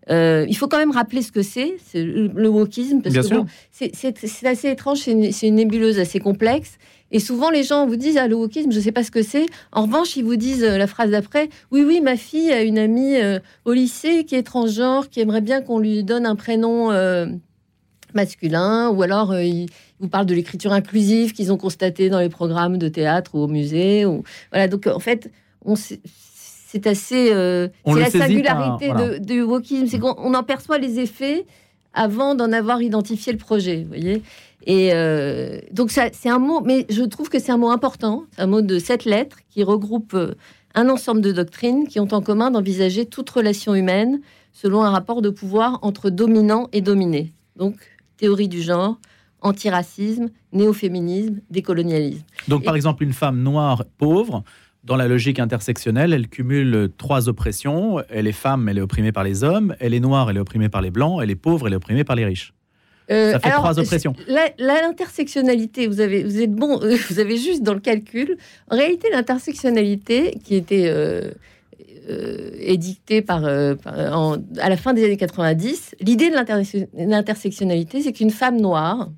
Euh, 0.09 0.45
il 0.47 0.55
faut 0.55 0.67
quand 0.67 0.77
même 0.77 0.91
rappeler 0.91 1.21
ce 1.21 1.31
que 1.31 1.41
c'est, 1.41 1.77
le, 1.95 2.47
wokisme, 2.47 3.01
parce 3.01 3.15
que 3.15 3.35
c'est 3.71 4.45
assez 4.45 4.69
étrange, 4.69 4.99
c'est 4.99 5.47
une, 5.47 5.55
nébuleuse 5.55 5.99
assez 5.99 6.19
complexe. 6.19 6.77
Et 7.15 7.19
souvent, 7.19 7.49
les 7.49 7.63
gens 7.63 7.87
vous 7.87 7.95
disent, 7.95 8.17
ah, 8.17 8.27
le 8.27 8.35
wokisme, 8.35 8.73
je 8.73 8.77
ne 8.77 8.83
sais 8.83 8.91
pas 8.91 9.01
ce 9.01 9.09
que 9.09 9.23
c'est. 9.23 9.45
En 9.71 9.83
revanche, 9.83 10.17
ils 10.17 10.25
vous 10.25 10.35
disent 10.35 10.65
euh, 10.65 10.77
la 10.77 10.85
phrase 10.85 11.11
d'après, 11.11 11.47
oui, 11.71 11.81
oui, 11.87 12.01
ma 12.01 12.17
fille 12.17 12.51
a 12.51 12.61
une 12.61 12.77
amie 12.77 13.15
euh, 13.15 13.39
au 13.63 13.71
lycée 13.71 14.25
qui 14.25 14.35
est 14.35 14.43
transgenre, 14.43 15.07
qui 15.09 15.21
aimerait 15.21 15.39
bien 15.39 15.61
qu'on 15.61 15.79
lui 15.79 16.03
donne 16.03 16.25
un 16.25 16.35
prénom 16.35 16.91
euh, 16.91 17.25
masculin, 18.13 18.89
ou 18.89 19.01
alors 19.01 19.33
ils 19.33 19.67
vous 20.01 20.09
parlent 20.09 20.25
de 20.25 20.35
l'écriture 20.35 20.73
inclusive 20.73 21.31
qu'ils 21.31 21.53
ont 21.53 21.57
constaté 21.57 22.09
dans 22.09 22.19
les 22.19 22.27
programmes 22.27 22.77
de 22.77 22.89
théâtre 22.89 23.31
ou 23.35 23.39
au 23.43 23.47
musée. 23.47 24.05
Ou... 24.05 24.23
Voilà, 24.51 24.67
donc 24.67 24.85
en 24.85 24.99
fait, 24.99 25.31
on 25.63 25.75
c'est 25.77 26.85
assez... 26.85 27.27
c'est 27.29 27.71
la 27.87 28.09
singularité 28.09 28.89
de, 28.89 29.17
du 29.19 29.41
wokisme, 29.41 29.87
c'est 29.87 29.99
qu'on 29.99 30.33
en 30.33 30.43
perçoit 30.43 30.79
les 30.79 30.99
effets 30.99 31.45
avant 31.95 32.35
d'en 32.35 32.51
avoir 32.51 32.81
identifié 32.81 33.31
le 33.31 33.39
projet, 33.39 33.81
vous 33.83 33.87
voyez 33.87 34.21
et 34.65 34.91
euh, 34.93 35.59
donc 35.71 35.91
c'est 35.91 36.29
un 36.29 36.39
mot, 36.39 36.61
mais 36.61 36.85
je 36.89 37.03
trouve 37.03 37.29
que 37.29 37.39
c'est 37.39 37.51
un 37.51 37.57
mot 37.57 37.69
important, 37.69 38.23
un 38.37 38.47
mot 38.47 38.61
de 38.61 38.79
sept 38.79 39.05
lettres 39.05 39.37
qui 39.49 39.63
regroupe 39.63 40.13
euh, 40.15 40.33
un 40.73 40.89
ensemble 40.89 41.21
de 41.21 41.31
doctrines 41.31 41.87
qui 41.87 41.99
ont 41.99 42.07
en 42.11 42.21
commun 42.21 42.51
d'envisager 42.51 43.05
toute 43.05 43.29
relation 43.29 43.75
humaine 43.75 44.21
selon 44.53 44.83
un 44.83 44.89
rapport 44.89 45.21
de 45.21 45.29
pouvoir 45.29 45.79
entre 45.83 46.09
dominant 46.09 46.67
et 46.73 46.81
dominé. 46.81 47.31
Donc 47.55 47.75
théorie 48.17 48.47
du 48.47 48.61
genre, 48.61 48.97
antiracisme, 49.41 50.29
néo-féminisme, 50.51 51.41
décolonialisme. 51.51 52.23
Donc 52.47 52.63
par 52.63 52.75
exemple 52.75 53.03
une 53.03 53.13
femme 53.13 53.43
noire 53.43 53.85
pauvre, 53.97 54.43
dans 54.85 54.95
la 54.95 55.07
logique 55.07 55.39
intersectionnelle, 55.39 56.13
elle 56.13 56.27
cumule 56.27 56.89
trois 56.97 57.27
oppressions. 57.27 58.01
Elle 58.09 58.27
est 58.27 58.31
femme, 58.31 58.69
elle 58.69 58.77
est 58.77 58.81
opprimée 58.81 59.11
par 59.11 59.23
les 59.23 59.43
hommes. 59.43 59.75
Elle 59.79 59.95
est 59.95 59.99
noire, 59.99 60.29
elle 60.29 60.37
est 60.37 60.41
opprimée 60.41 60.69
par 60.69 60.81
les 60.81 60.91
blancs. 60.91 61.19
Elle 61.21 61.31
est 61.31 61.35
pauvre, 61.35 61.67
elle 61.67 61.73
est 61.73 61.77
opprimée 61.77 62.03
par 62.03 62.15
les 62.15 62.25
riches. 62.25 62.53
Euh, 63.11 63.33
ça 63.33 63.39
fait 63.39 63.51
trois 63.51 63.79
oppressions. 63.79 64.13
L'intersectionnalité, 64.57 65.87
vous 65.87 65.99
avez, 65.99 66.23
vous 66.23 66.39
êtes 66.39 66.53
bon, 66.53 66.79
vous 67.09 67.19
avez 67.19 67.37
juste 67.37 67.63
dans 67.63 67.73
le 67.73 67.79
calcul. 67.79 68.37
En 68.69 68.75
réalité, 68.75 69.09
l'intersectionnalité 69.11 70.37
qui 70.43 70.55
était 70.55 70.87
euh, 70.87 71.31
euh, 72.09 72.51
édictée 72.59 73.21
par, 73.21 73.43
à 73.43 74.69
la 74.69 74.77
fin 74.77 74.93
des 74.93 75.03
années 75.03 75.17
90, 75.17 75.95
l'idée 76.01 76.29
de 76.29 77.05
l'intersectionnalité, 77.05 78.01
c'est 78.01 78.13
qu'une 78.13 78.31
femme 78.31 78.59
noire, 78.59 79.09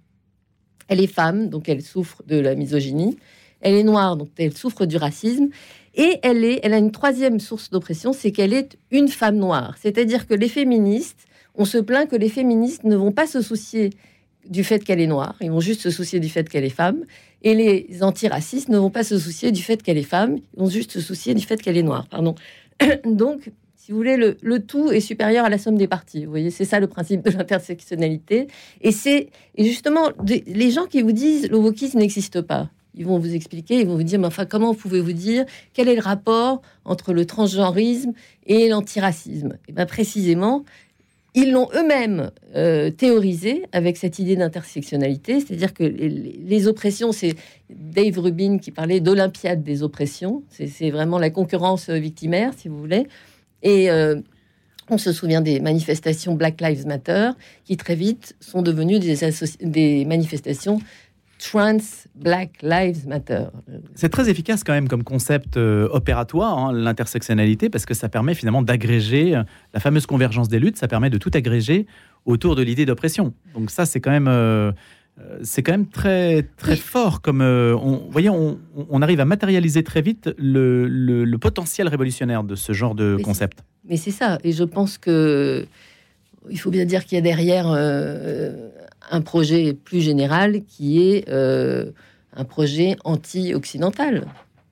elle 0.88 1.02
est 1.02 1.08
femme, 1.08 1.50
donc 1.50 1.68
elle 1.68 1.82
souffre 1.82 2.24
de 2.26 2.40
la 2.40 2.56
misogynie. 2.56 3.18
Elle 3.62 3.76
est 3.76 3.84
noire, 3.84 4.18
donc 4.18 4.30
elle 4.38 4.56
souffre 4.56 4.86
du 4.86 4.98
racisme. 4.98 5.50
Et 5.96 6.20
elle, 6.22 6.44
est, 6.44 6.60
elle 6.64 6.74
a 6.74 6.78
une 6.78 6.92
troisième 6.92 7.40
source 7.40 7.72
d'oppression, 7.72 8.14
c'est 8.14 8.32
qu'elle 8.32 8.54
est 8.54 8.78
une 8.92 9.08
femme 9.08 9.38
noire. 9.38 9.76
C'est-à-dire 9.82 10.28
que 10.28 10.36
les 10.36 10.48
féministes 10.48 11.28
on 11.58 11.66
se 11.66 11.78
plaint 11.78 12.10
que 12.10 12.16
les 12.16 12.30
féministes 12.30 12.84
ne 12.84 12.96
vont 12.96 13.12
pas 13.12 13.28
se 13.28 13.42
soucier 13.42 13.90
du 14.48 14.64
fait 14.64 14.84
qu'elle 14.84 15.02
est 15.02 15.08
noire, 15.08 15.36
ils 15.42 15.52
vont 15.52 15.60
juste 15.60 15.82
se 15.82 15.90
soucier 15.90 16.20
du 16.20 16.30
fait 16.30 16.48
qu'elle 16.48 16.64
est 16.64 16.70
femme. 16.70 17.04
Et 17.44 17.54
les 17.54 18.02
antiracistes 18.02 18.70
ne 18.70 18.78
vont 18.78 18.90
pas 18.90 19.04
se 19.04 19.20
soucier 19.20 19.52
du 19.52 19.62
fait 19.62 19.84
qu'elle 19.84 19.98
est 19.98 20.04
femme, 20.04 20.38
ils 20.38 20.60
vont 20.60 20.70
juste 20.70 20.92
se 20.92 21.02
soucier 21.02 21.34
du 21.34 21.46
fait 21.46 21.62
qu'elle 21.62 21.78
est 21.78 21.84
noire. 21.84 22.08
Pardon. 22.10 22.36
Donc, 23.06 23.52
si 23.76 23.92
vous 23.92 23.98
voulez, 23.98 24.18
le, 24.18 24.60
tout 24.60 24.92
est 24.92 25.02
supérieur 25.02 25.46
à 25.46 25.50
la 25.50 25.58
somme 25.58 25.78
des 25.78 25.88
parties. 25.88 26.26
Vous 26.26 26.32
voyez, 26.32 26.50
c'est 26.50 26.66
ça 26.66 26.80
le 26.80 26.88
principe 26.88 27.24
de 27.24 27.32
l'intersectionnalité. 27.32 28.48
Et 28.82 28.92
c'est 28.92 29.30
justement 29.58 30.10
les 30.26 30.72
gens 30.72 30.86
qui 30.86 31.02
vous 31.02 31.12
disent 31.12 31.50
le 31.50 31.58
wokisme 31.58 32.00
n'existe 32.00 32.42
pas. 32.42 32.70
Ils 32.98 33.06
vont 33.06 33.20
vous 33.20 33.34
expliquer, 33.36 33.80
ils 33.80 33.88
vont 33.88 33.96
vous 33.96 34.04
dire, 34.04 34.20
mais 34.20 34.28
enfin, 34.28 34.46
comment 34.46 34.74
pouvez-vous 34.74 35.14
dire 35.14 35.46
quel 35.74 35.88
est 35.88 35.96
le 35.96 36.02
rapport 36.02 36.62
entre 36.84 37.14
le 37.14 37.26
transgenrisme 37.26 38.14
et 38.46 38.68
l'antiracisme? 38.70 39.58
Et 39.68 39.72
bien, 39.72 39.86
précisément, 39.86 40.66
Ils 41.36 41.52
l'ont 41.52 41.70
eux-mêmes 41.76 42.32
euh, 42.56 42.90
théorisé 42.90 43.66
avec 43.72 43.98
cette 43.98 44.18
idée 44.18 44.36
d'intersectionnalité, 44.36 45.40
c'est-à-dire 45.40 45.72
que 45.72 45.84
les, 45.84 46.68
oppressions, 46.68 47.12
c'est 47.12 47.36
Dave 47.70 48.18
Rubin 48.18 48.58
qui 48.58 48.72
parlait 48.72 49.02
d'Olympiade 49.02 49.62
des 49.64 49.84
oppressions, 49.84 50.42
c'est 50.50 50.90
vraiment 50.90 51.20
la 51.20 51.30
concurrence 51.30 51.92
victimaire, 51.92 52.54
si 52.58 52.70
vous 52.70 52.80
voulez. 52.80 53.06
Et 53.62 53.92
euh, 53.92 54.20
on 54.90 54.98
se 54.98 55.12
souvient 55.12 55.42
des 55.42 55.60
manifestations 55.60 56.34
Black 56.34 56.60
Lives 56.60 56.88
Matter, 56.88 57.32
qui 57.66 57.78
très 57.78 57.96
vite 57.96 58.36
sont 58.40 58.64
devenues 58.64 58.98
des, 58.98 59.18
des 59.62 60.06
manifestations 60.06 60.80
Trans 61.40 61.78
Black 62.16 62.62
Lives 62.62 63.08
Matter. 63.08 63.46
C'est 63.96 64.10
très 64.10 64.30
efficace 64.30 64.64
quand 64.64 64.74
même 64.74 64.88
comme 64.88 65.04
concept 65.04 65.58
euh, 65.58 65.88
opératoire, 65.92 66.58
hein, 66.58 66.74
l'intersectionnalité, 66.74 67.70
parce 67.70 67.86
que 67.86 67.94
ça 67.94 68.10
permet 68.10 68.34
finalement 68.34 68.62
d'agréger 68.62 69.36
euh, 69.36 69.44
la 69.74 69.80
fameuse 69.80 70.06
convergence 70.06 70.48
des 70.48 70.60
luttes, 70.60 70.78
ça 70.78 70.88
permet 70.88 71.10
de 71.10 71.18
tout 71.18 71.32
agréger 71.34 71.86
autour 72.26 72.56
de 72.56 72.64
l'idée 72.64 72.86
d'oppression. 72.86 73.34
Donc 73.54 73.72
ça, 73.72 73.86
c'est 73.86 74.00
quand 74.00 74.12
même... 74.12 74.28
Euh, 74.28 74.72
c'est 75.42 75.64
quand 75.64 75.72
même 75.72 75.88
très 75.88 76.44
très 76.58 76.76
fort 76.76 77.22
comme 77.22 77.42
on, 77.42 78.08
voyez, 78.12 78.30
on, 78.30 78.60
on, 78.76 79.02
arrive 79.02 79.20
à 79.20 79.26
matérialiser 79.26 79.82
très 79.82 80.04
vite 80.04 80.30
le, 80.38 80.88
le, 80.88 81.38
potentiel 81.40 81.88
révolutionnaire 81.88 82.44
de 82.44 82.54
ce 82.54 82.72
genre 82.72 82.94
de 82.94 83.18
concept. 83.24 83.64
Mais 83.90 83.98
c'est 83.98 84.12
ça, 84.12 84.38
et 84.44 84.52
je 84.52 84.64
pense 84.64 85.00
que 85.00 85.66
il 86.52 86.60
faut 86.60 86.70
bien 86.70 86.86
dire 86.86 87.04
qu'il 87.04 87.16
y 87.16 87.18
a 87.18 87.22
derrière 87.22 87.66
un 89.10 89.22
projet 89.22 89.74
plus 89.74 90.02
général 90.02 90.64
qui 90.66 91.02
est 91.02 91.30
euh, 91.30 91.92
un 92.36 92.44
projet 92.44 92.98
anti-occidental. 93.04 94.26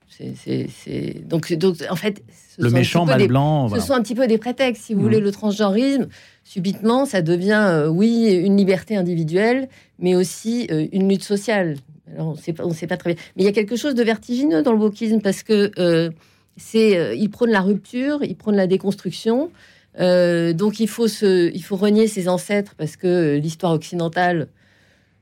C'est 0.08 1.26
donc, 1.26 1.52
donc 1.52 1.76
en 1.90 1.96
fait, 1.96 2.22
le 2.58 2.70
méchant 2.70 3.04
mal 3.04 3.26
blanc. 3.26 3.68
Ce 3.68 3.80
sont 3.80 3.92
un 3.92 4.02
petit 4.02 4.14
peu 4.14 4.26
des 4.26 4.38
prétextes, 4.38 4.84
si 4.84 4.94
vous 4.94 5.02
voulez, 5.02 5.20
mm. 5.20 5.24
le 5.24 5.30
transgenrisme. 5.30 6.06
Subitement, 6.42 7.04
ça 7.04 7.20
devient 7.20 7.66
euh, 7.66 7.88
oui 7.88 8.32
une 8.32 8.56
liberté 8.56 8.96
individuelle, 8.96 9.68
mais 9.98 10.14
aussi 10.14 10.68
euh, 10.70 10.86
une 10.92 11.08
lutte 11.08 11.24
sociale. 11.24 11.76
Alors, 12.14 12.28
on 12.28 12.68
ne 12.68 12.74
sait 12.74 12.86
pas 12.86 12.96
très 12.96 13.12
bien, 13.12 13.22
mais 13.36 13.42
il 13.42 13.46
y 13.46 13.48
a 13.48 13.52
quelque 13.52 13.76
chose 13.76 13.94
de 13.94 14.02
vertigineux 14.02 14.62
dans 14.62 14.72
le 14.72 14.78
wokisme 14.78 15.20
parce 15.20 15.42
que 15.42 16.10
c'est 16.56 17.18
il 17.18 17.28
prône 17.28 17.50
la 17.50 17.60
rupture, 17.60 18.22
il 18.22 18.36
prône 18.36 18.56
la 18.56 18.66
déconstruction. 18.66 19.50
Euh, 19.98 20.52
donc 20.52 20.80
il 20.80 20.88
faut, 20.88 21.06
il 21.06 21.62
faut 21.62 21.76
renier 21.76 22.06
ses 22.06 22.28
ancêtres 22.28 22.74
parce 22.76 22.96
que 22.96 23.36
l'histoire 23.36 23.72
occidentale 23.72 24.48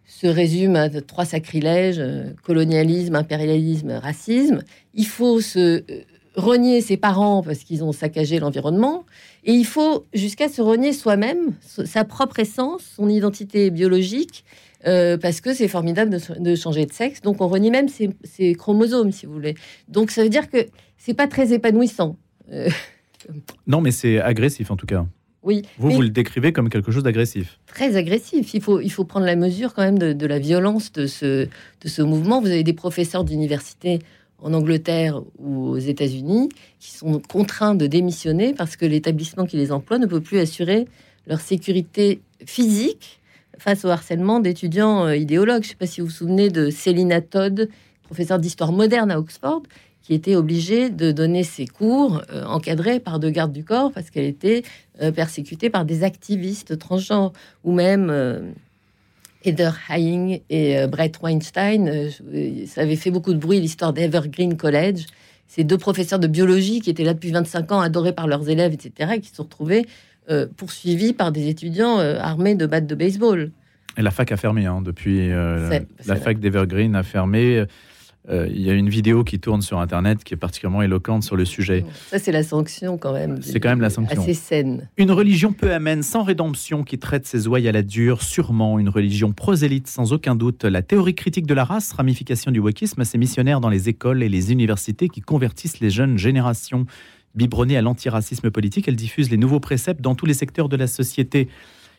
se 0.06 0.26
résume 0.26 0.76
à 0.76 0.88
trois 0.88 1.24
sacrilèges, 1.24 1.98
euh, 1.98 2.32
colonialisme, 2.42 3.14
impérialisme, 3.14 3.92
racisme. 3.92 4.62
Il 4.92 5.06
faut 5.06 5.40
se 5.40 5.58
euh, 5.58 5.82
renier 6.36 6.80
ses 6.80 6.96
parents 6.96 7.42
parce 7.42 7.60
qu'ils 7.60 7.84
ont 7.84 7.92
saccagé 7.92 8.38
l'environnement. 8.38 9.04
Et 9.44 9.52
il 9.52 9.64
faut 9.64 10.04
jusqu'à 10.12 10.48
se 10.48 10.60
renier 10.60 10.92
soi-même, 10.92 11.54
sa 11.60 12.04
propre 12.04 12.40
essence, 12.40 12.82
son 12.96 13.08
identité 13.08 13.70
biologique, 13.70 14.44
parce 14.82 15.40
que 15.40 15.54
c'est 15.54 15.68
formidable 15.68 16.18
de, 16.40 16.54
changer 16.56 16.84
de 16.86 16.92
sexe. 16.92 17.20
Donc 17.20 17.40
on 17.40 17.48
renie 17.48 17.70
même 17.70 17.88
ses, 17.88 18.10
ses, 18.24 18.54
chromosomes, 18.54 19.12
si 19.12 19.26
vous 19.26 19.32
voulez. 19.34 19.54
Donc 19.88 20.10
ça 20.10 20.22
veut 20.22 20.28
dire 20.28 20.50
que 20.50 20.66
c'est 20.98 21.14
pas 21.14 21.26
très 21.26 21.52
épanouissant. 21.52 22.16
Non, 23.66 23.80
mais 23.80 23.90
c'est 23.90 24.20
agressif 24.20 24.70
en 24.70 24.76
tout 24.76 24.86
cas. 24.86 25.06
Oui. 25.44 25.62
Vous, 25.78 25.90
vous 25.90 26.02
le 26.02 26.08
décrivez 26.08 26.52
comme 26.52 26.70
quelque 26.70 26.90
chose 26.90 27.02
d'agressif. 27.02 27.58
Très 27.66 27.96
agressif. 27.96 28.54
Il 28.54 28.62
faut, 28.62 28.80
il 28.80 28.90
faut 28.90 29.04
prendre 29.04 29.26
la 29.26 29.36
mesure 29.36 29.74
quand 29.74 29.82
même 29.82 29.98
de, 29.98 30.26
la 30.26 30.38
violence 30.38 30.90
de 30.92 31.06
ce, 31.06 31.44
de 31.46 31.88
ce 31.88 32.00
mouvement. 32.00 32.40
Vous 32.40 32.46
avez 32.46 32.62
des 32.62 32.72
professeurs 32.72 33.24
d'université 33.24 33.98
en 34.38 34.54
Angleterre 34.54 35.20
ou 35.38 35.68
aux 35.68 35.78
États-Unis 35.78 36.48
qui 36.80 36.92
sont 36.92 37.20
contraints 37.20 37.74
de 37.74 37.86
démissionner 37.86 38.54
parce 38.54 38.76
que 38.76 38.86
l'établissement 38.86 39.44
qui 39.44 39.56
les 39.56 39.70
emploie 39.70 39.98
ne 39.98 40.06
peut 40.06 40.20
plus 40.20 40.38
assurer 40.38 40.86
leur 41.26 41.40
sécurité 41.40 42.20
physique 42.46 43.20
face 43.58 43.84
au 43.84 43.88
harcèlement 43.88 44.40
d'étudiants 44.40 45.06
euh, 45.06 45.16
idéologues. 45.16 45.62
Je 45.62 45.68
ne 45.68 45.70
sais 45.70 45.76
pas 45.76 45.86
si 45.86 46.00
vous 46.00 46.08
vous 46.08 46.12
souvenez 46.12 46.50
de 46.50 46.70
Célina 46.70 47.20
Todd, 47.20 47.68
professeure 48.02 48.38
d'histoire 48.38 48.72
moderne 48.72 49.10
à 49.10 49.18
Oxford, 49.18 49.62
qui 50.04 50.12
était 50.12 50.36
obligée 50.36 50.90
de 50.90 51.12
donner 51.12 51.42
ses 51.42 51.66
cours 51.66 52.22
euh, 52.30 52.44
encadrés 52.44 53.00
par 53.00 53.18
deux 53.18 53.30
gardes 53.30 53.52
du 53.52 53.64
corps 53.64 53.90
parce 53.90 54.10
qu'elle 54.10 54.26
était 54.26 54.62
euh, 55.02 55.10
persécutée 55.10 55.70
par 55.70 55.86
des 55.86 56.04
activistes 56.04 56.78
transgenres 56.78 57.32
ou 57.64 57.72
même 57.72 58.10
euh, 58.10 58.40
Heather 59.46 59.74
Haying 59.88 60.40
et 60.50 60.86
Brett 60.86 61.18
Weinstein. 61.22 62.10
ça 62.66 62.80
avait 62.80 62.96
fait 62.96 63.10
beaucoup 63.10 63.32
de 63.34 63.38
bruit 63.38 63.60
l'histoire 63.60 63.92
d'Evergreen 63.92 64.56
College. 64.56 65.04
Ces 65.48 65.64
deux 65.64 65.76
professeurs 65.76 66.18
de 66.18 66.26
biologie 66.26 66.80
qui 66.80 66.88
étaient 66.88 67.04
là 67.04 67.12
depuis 67.12 67.30
25 67.30 67.72
ans, 67.72 67.80
adorés 67.80 68.14
par 68.14 68.26
leurs 68.26 68.48
élèves, 68.48 68.72
etc., 68.72 69.12
et 69.16 69.20
qui 69.20 69.28
se 69.28 69.36
sont 69.36 69.42
retrouvés 69.42 69.86
poursuivis 70.56 71.12
par 71.12 71.30
des 71.30 71.48
étudiants 71.48 71.98
armés 71.98 72.54
de 72.54 72.64
battes 72.64 72.86
de 72.86 72.94
baseball. 72.94 73.50
Et 73.98 74.02
la 74.02 74.10
fac 74.10 74.32
a 74.32 74.38
fermé 74.38 74.64
hein, 74.64 74.80
depuis. 74.80 75.28
la 75.28 76.16
fac 76.16 76.40
d'Evergreen 76.40 76.96
a 76.96 77.02
fermé. 77.02 77.66
Euh, 78.30 78.48
il 78.50 78.62
y 78.62 78.70
a 78.70 78.72
une 78.72 78.88
vidéo 78.88 79.22
qui 79.22 79.38
tourne 79.38 79.60
sur 79.60 79.78
Internet 79.80 80.24
qui 80.24 80.32
est 80.32 80.38
particulièrement 80.38 80.80
éloquente 80.80 81.22
sur 81.22 81.36
le 81.36 81.44
sujet. 81.44 81.84
Ça, 82.08 82.18
c'est 82.18 82.32
la 82.32 82.42
sanction 82.42 82.96
quand 82.96 83.12
même. 83.12 83.42
C'est 83.42 83.60
quand 83.60 83.68
même 83.68 83.82
la 83.82 83.90
sanction. 83.90 84.20
Assez 84.20 84.32
saine. 84.32 84.88
Une 84.96 85.10
religion 85.10 85.52
peu 85.52 85.72
amène, 85.72 86.02
sans 86.02 86.22
rédemption, 86.22 86.84
qui 86.84 86.98
traite 86.98 87.26
ses 87.26 87.46
ouailles 87.46 87.68
à 87.68 87.72
la 87.72 87.82
dure, 87.82 88.22
sûrement 88.22 88.78
une 88.78 88.88
religion 88.88 89.32
prosélyte, 89.32 89.88
sans 89.88 90.14
aucun 90.14 90.36
doute. 90.36 90.64
La 90.64 90.80
théorie 90.80 91.14
critique 91.14 91.46
de 91.46 91.54
la 91.54 91.64
race, 91.64 91.92
ramification 91.92 92.50
du 92.50 92.60
wokisme, 92.60 93.04
c'est 93.04 93.18
missionnaires 93.18 93.60
dans 93.60 93.68
les 93.68 93.90
écoles 93.90 94.22
et 94.22 94.30
les 94.30 94.52
universités 94.52 95.08
qui 95.08 95.20
convertissent 95.20 95.80
les 95.80 95.90
jeunes 95.90 96.16
générations. 96.16 96.86
Biberonnée 97.34 97.76
à 97.76 97.82
l'antiracisme 97.82 98.50
politique, 98.50 98.88
elle 98.88 98.96
diffuse 98.96 99.30
les 99.30 99.36
nouveaux 99.36 99.60
préceptes 99.60 100.00
dans 100.00 100.14
tous 100.14 100.24
les 100.24 100.34
secteurs 100.34 100.68
de 100.68 100.76
la 100.76 100.86
société 100.86 101.48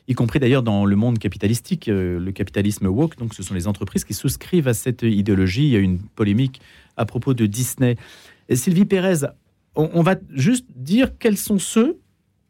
y 0.08 0.14
compris 0.14 0.40
d'ailleurs 0.40 0.64
dans 0.64 0.86
le 0.86 0.96
monde 0.96 1.20
capitalistique, 1.20 1.88
euh, 1.88 2.20
le 2.20 2.32
capitalisme 2.32 2.88
woke. 2.88 3.18
Donc, 3.18 3.34
ce 3.34 3.44
sont 3.44 3.54
les 3.54 3.68
entreprises 3.68 4.04
qui 4.04 4.14
souscrivent 4.14 4.68
à 4.68 4.74
cette 4.74 5.04
idéologie. 5.04 5.64
Il 5.64 5.70
y 5.70 5.76
a 5.76 5.80
une 5.80 6.00
polémique 6.00 6.62
à 6.98 7.06
propos 7.06 7.34
de 7.34 7.46
Disney. 7.46 7.96
Et 8.50 8.56
Sylvie 8.56 8.86
Pérez, 8.86 9.28
on, 9.76 10.02
va 10.02 10.16
juste 10.32 10.66
dire 10.76 11.18
quels 11.18 11.38
sont 11.38 11.60
ceux 11.60 12.00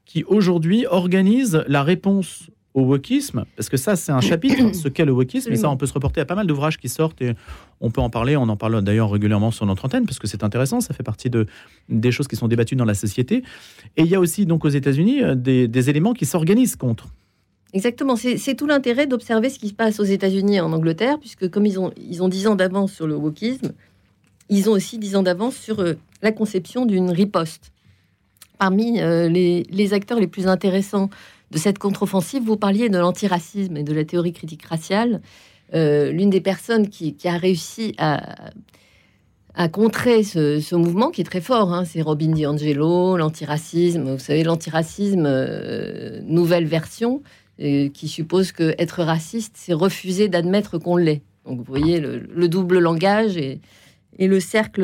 qui 0.06 0.24
aujourd'hui 0.26 0.86
organisent 0.86 1.64
la 1.68 1.84
réponse 1.84 2.50
au 2.76 2.84
wokisme, 2.84 3.46
parce 3.56 3.70
que 3.70 3.78
ça, 3.78 3.96
c'est 3.96 4.12
un 4.12 4.20
chapitre, 4.20 4.74
ce 4.76 4.90
qu'est 4.90 5.06
le 5.06 5.14
wokisme, 5.14 5.52
et 5.54 5.56
ça, 5.56 5.70
on 5.70 5.78
peut 5.78 5.86
se 5.86 5.94
reporter 5.94 6.20
à 6.20 6.26
pas 6.26 6.36
mal 6.36 6.46
d'ouvrages 6.46 6.78
qui 6.78 6.90
sortent, 6.90 7.22
et 7.22 7.34
on 7.80 7.90
peut 7.90 8.02
en 8.02 8.10
parler, 8.10 8.36
on 8.36 8.50
en 8.50 8.58
parle 8.58 8.82
d'ailleurs 8.84 9.10
régulièrement 9.10 9.50
sur 9.52 9.66
notre 9.66 9.86
antenne, 9.86 10.06
parce 10.06 10.20
que 10.20 10.28
c'est 10.28 10.44
intéressant, 10.44 10.82
ça 10.82 10.94
fait 10.94 11.02
partie 11.02 11.30
de, 11.30 11.48
des 11.88 12.12
choses 12.12 12.28
qui 12.28 12.36
sont 12.36 12.50
débattues 12.50 12.76
dans 12.76 12.86
la 12.86 12.94
société. 12.94 13.44
Et 13.96 14.02
il 14.02 14.08
y 14.08 14.16
a 14.16 14.20
aussi, 14.20 14.46
donc, 14.46 14.66
aux 14.66 14.70
États-Unis, 14.70 15.24
euh, 15.24 15.36
des, 15.36 15.70
des 15.70 15.90
éléments 15.90 16.14
qui 16.14 16.26
s'organisent 16.26 16.76
contre. 16.76 17.08
Exactement, 17.76 18.16
c'est 18.16 18.56
tout 18.56 18.68
l'intérêt 18.68 19.06
d'observer 19.06 19.50
ce 19.50 19.60
qui 19.60 19.68
se 19.68 19.74
passe 19.74 20.00
aux 20.00 20.06
États-Unis 20.06 20.56
et 20.56 20.62
en 20.62 20.72
Angleterre, 20.72 21.20
puisque 21.20 21.50
comme 21.50 21.66
ils 21.66 21.78
ont, 21.78 21.92
ils 21.98 22.24
ont 22.24 22.30
10 22.30 22.48
ans 22.48 22.56
d'avance 22.56 22.94
sur 22.94 23.06
le 23.06 23.18
wokisme, 23.18 23.74
ils 24.48 24.70
ont 24.70 24.72
aussi 24.72 24.98
10 24.98 25.18
ans 25.18 25.24
d'avance 25.24 25.58
sur 25.58 25.82
euh, 25.82 25.96
la 26.22 26.32
conception 26.32 26.86
d'une 26.86 27.12
riposte. 27.12 27.74
Parmi 28.60 29.02
euh, 29.02 29.28
les, 29.28 29.94
acteurs 29.94 30.22
les 30.22 30.28
plus 30.28 30.48
intéressants 30.48 31.10
de 31.52 31.58
cette 31.58 31.78
contre-offensive, 31.78 32.44
vous 32.44 32.56
parliez 32.56 32.88
de 32.88 32.98
l'antiracisme 32.98 33.76
et 33.76 33.84
de 33.84 33.94
la 33.94 34.06
théorie 34.06 34.32
critique 34.32 34.64
raciale. 34.64 35.20
Euh, 35.74 36.14
l'une 36.14 36.30
des 36.30 36.40
personnes 36.40 36.88
qui, 36.88 37.18
a 37.26 37.38
réussi 37.38 37.94
à, 37.98 38.52
à 39.54 39.68
contrer 39.68 40.24
ce, 40.24 40.76
mouvement 40.76 41.12
qui 41.12 41.20
est 41.20 41.26
très 41.26 41.42
fort. 41.42 41.74
Hein, 41.74 41.84
c'est 41.84 42.02
Robin 42.02 42.32
DiAngelo, 42.32 43.18
l'antiracisme. 43.18 44.14
Vous 44.14 44.20
savez, 44.20 44.46
l'antiracisme, 44.46 45.28
nouvelle 46.22 46.68
version, 46.68 47.22
qui 47.58 48.08
suppose 48.08 48.52
que 48.52 48.76
être 48.78 49.04
raciste, 49.04 49.54
c'est 49.56 49.74
refuser 49.74 50.28
d'admettre 50.28 50.78
qu'on 50.78 50.98
l'est. 50.98 51.22
Donc 51.46 51.60
vous 51.60 51.64
voyez 51.64 52.00
le, 52.00 52.48
double 52.48 52.80
langage 52.80 53.38
et, 53.38 53.62
et, 54.18 54.28
le 54.28 54.40
cercle 54.40 54.84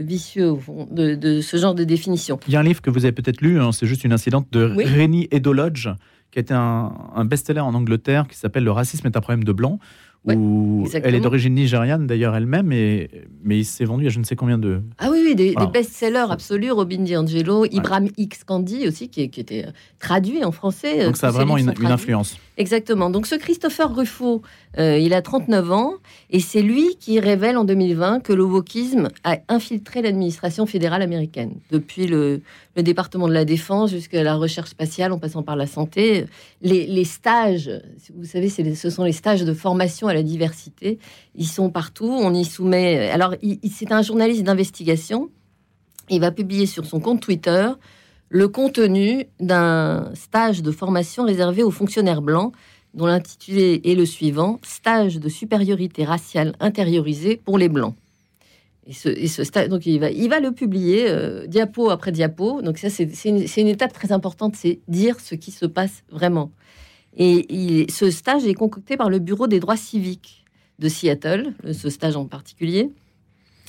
vicieux 0.00 0.54
de, 0.90 1.40
ce 1.40 1.56
genre 1.56 1.74
de 1.74 1.84
définition. 1.84 2.38
Il 2.48 2.52
y 2.52 2.56
a 2.56 2.60
un 2.60 2.64
livre 2.64 2.82
que 2.82 2.90
vous 2.90 3.04
avez 3.04 3.12
peut-être 3.12 3.40
lu, 3.40 3.60
hein, 3.60 3.72
c'est 3.72 3.86
juste 3.86 4.04
une 4.04 4.12
incidente 4.12 4.48
de 4.52 4.72
oui. 4.76 4.84
Rennie 4.84 5.28
Edolodge, 5.30 5.88
qui 6.30 6.40
était 6.40 6.54
un, 6.54 6.92
un 7.14 7.24
best-seller 7.24 7.60
en 7.60 7.74
Angleterre 7.74 8.26
qui 8.28 8.36
s'appelle 8.36 8.64
Le 8.64 8.72
racisme 8.72 9.06
est 9.06 9.16
un 9.16 9.20
problème 9.20 9.44
de 9.44 9.52
blanc, 9.52 9.78
elle 10.26 11.14
est 11.14 11.20
d'origine 11.20 11.54
nigériane 11.54 12.06
d'ailleurs 12.06 12.34
elle-même, 12.34 12.66
mais 12.66 13.08
il 13.44 13.64
s'est 13.64 13.84
vendu 13.84 14.06
à 14.06 14.10
je 14.10 14.18
ne 14.18 14.24
sais 14.24 14.36
combien 14.36 14.58
de. 14.58 14.80
Ah 14.98 15.08
oui, 15.10 15.22
oui 15.24 15.34
des, 15.34 15.54
best-sellers 15.72 16.30
absolus, 16.30 16.70
Robin 16.70 16.98
DiAngelo, 16.98 17.66
Ibrahim 17.66 18.08
X 18.16 18.44
Candy 18.44 18.88
aussi, 18.88 19.08
qui, 19.08 19.22
était 19.22 19.66
traduit 19.98 20.44
en 20.44 20.52
français. 20.52 21.04
Donc 21.04 21.16
ça 21.16 21.28
a 21.28 21.30
vraiment 21.30 21.56
une, 21.56 21.72
influence. 21.84 22.38
Exactement. 22.56 23.10
Donc 23.10 23.26
ce 23.26 23.34
Christopher 23.34 23.94
Ruffo, 23.94 24.42
euh, 24.78 24.98
il 24.98 25.14
a 25.14 25.22
39 25.22 25.72
ans, 25.72 25.94
et 26.30 26.40
c'est 26.40 26.62
lui 26.62 26.96
qui 26.98 27.20
révèle 27.20 27.56
en 27.56 27.64
2020 27.64 28.20
que 28.20 28.32
le 28.32 28.44
a 29.24 29.38
infiltré 29.48 30.02
l'administration 30.02 30.66
fédérale 30.66 31.02
américaine. 31.02 31.56
Depuis 31.70 32.06
le, 32.06 32.42
département 32.76 33.28
de 33.28 33.32
la 33.32 33.44
défense 33.44 33.90
jusqu'à 33.90 34.22
la 34.22 34.34
recherche 34.34 34.70
spatiale, 34.70 35.12
en 35.12 35.18
passant 35.18 35.42
par 35.42 35.56
la 35.56 35.66
santé, 35.66 36.26
les, 36.62 37.04
stages, 37.04 37.70
vous 38.16 38.24
savez, 38.24 38.48
ce 38.48 38.90
sont 38.90 39.04
les 39.04 39.12
stages 39.12 39.44
de 39.44 39.54
formation 39.54 40.08
à 40.08 40.14
la 40.14 40.22
diversité. 40.22 40.98
Ils 41.34 41.46
sont 41.46 41.70
partout. 41.70 42.10
On 42.10 42.32
y 42.34 42.44
soumet. 42.44 43.10
Alors, 43.10 43.34
c'est 43.70 43.92
un 43.92 44.02
journaliste 44.02 44.42
d'investigation. 44.42 45.30
Il 46.10 46.20
va 46.20 46.30
publier 46.30 46.66
sur 46.66 46.84
son 46.84 47.00
compte 47.00 47.20
Twitter 47.20 47.70
le 48.28 48.48
contenu 48.48 49.26
d'un 49.38 50.10
stage 50.14 50.62
de 50.62 50.72
formation 50.72 51.24
réservé 51.24 51.62
aux 51.62 51.70
fonctionnaires 51.70 52.22
blancs, 52.22 52.52
dont 52.94 53.06
l'intitulé 53.06 53.80
est 53.84 53.94
le 53.94 54.06
suivant 54.06 54.58
Stage 54.62 55.18
de 55.18 55.28
supériorité 55.28 56.04
raciale 56.04 56.54
intériorisée 56.60 57.40
pour 57.44 57.58
les 57.58 57.68
blancs. 57.68 57.94
Et 58.86 58.92
ce, 58.92 59.68
donc 59.68 59.86
il 59.86 59.98
va, 59.98 60.40
le 60.40 60.50
publier 60.50 61.08
euh, 61.08 61.46
diapo 61.46 61.90
après 61.90 62.12
diapo. 62.12 62.60
Donc 62.60 62.78
ça, 62.78 62.90
c'est 62.90 63.08
une, 63.24 63.68
étape 63.68 63.92
très 63.92 64.12
importante, 64.12 64.56
c'est 64.56 64.80
dire 64.88 65.20
ce 65.20 65.34
qui 65.34 65.50
se 65.50 65.64
passe 65.64 66.04
vraiment. 66.10 66.50
Et 67.16 67.86
ce 67.90 68.10
stage 68.10 68.44
est 68.44 68.54
concocté 68.54 68.96
par 68.96 69.08
le 69.08 69.20
Bureau 69.20 69.46
des 69.46 69.60
droits 69.60 69.76
civiques 69.76 70.44
de 70.80 70.88
Seattle, 70.88 71.54
ce 71.72 71.88
stage 71.88 72.16
en 72.16 72.26
particulier, 72.26 72.90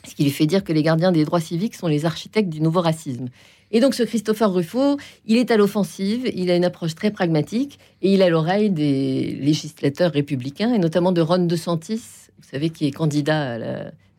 ce 0.03 0.15
qui 0.15 0.23
lui 0.23 0.31
fait 0.31 0.47
dire 0.47 0.63
que 0.63 0.73
les 0.73 0.81
gardiens 0.81 1.11
des 1.11 1.25
droits 1.25 1.39
civiques 1.39 1.75
sont 1.75 1.87
les 1.87 2.05
architectes 2.05 2.49
du 2.49 2.59
nouveau 2.59 2.81
racisme. 2.81 3.27
Et 3.75 3.81
donc 3.81 3.93
ce 3.93 4.03
Christopher 4.03 4.53
Ruffo, 4.53 4.95
il 5.25 5.35
est 5.35 5.51
à 5.51 5.57
l'offensive, 5.57 6.31
il 6.33 6.49
a 6.49 6.55
une 6.55 6.63
approche 6.63 6.95
très 6.95 7.11
pragmatique 7.11 7.77
et 8.01 8.13
il 8.13 8.21
a 8.21 8.29
l'oreille 8.29 8.69
des 8.69 9.37
législateurs 9.41 10.13
républicains 10.13 10.73
et 10.73 10.77
notamment 10.79 11.11
de 11.11 11.19
Ron 11.19 11.39
DeSantis, 11.39 12.01
vous 12.37 12.47
savez, 12.49 12.69
qui 12.69 12.87
est 12.87 12.91
candidat 12.91 13.55
à 13.55 13.57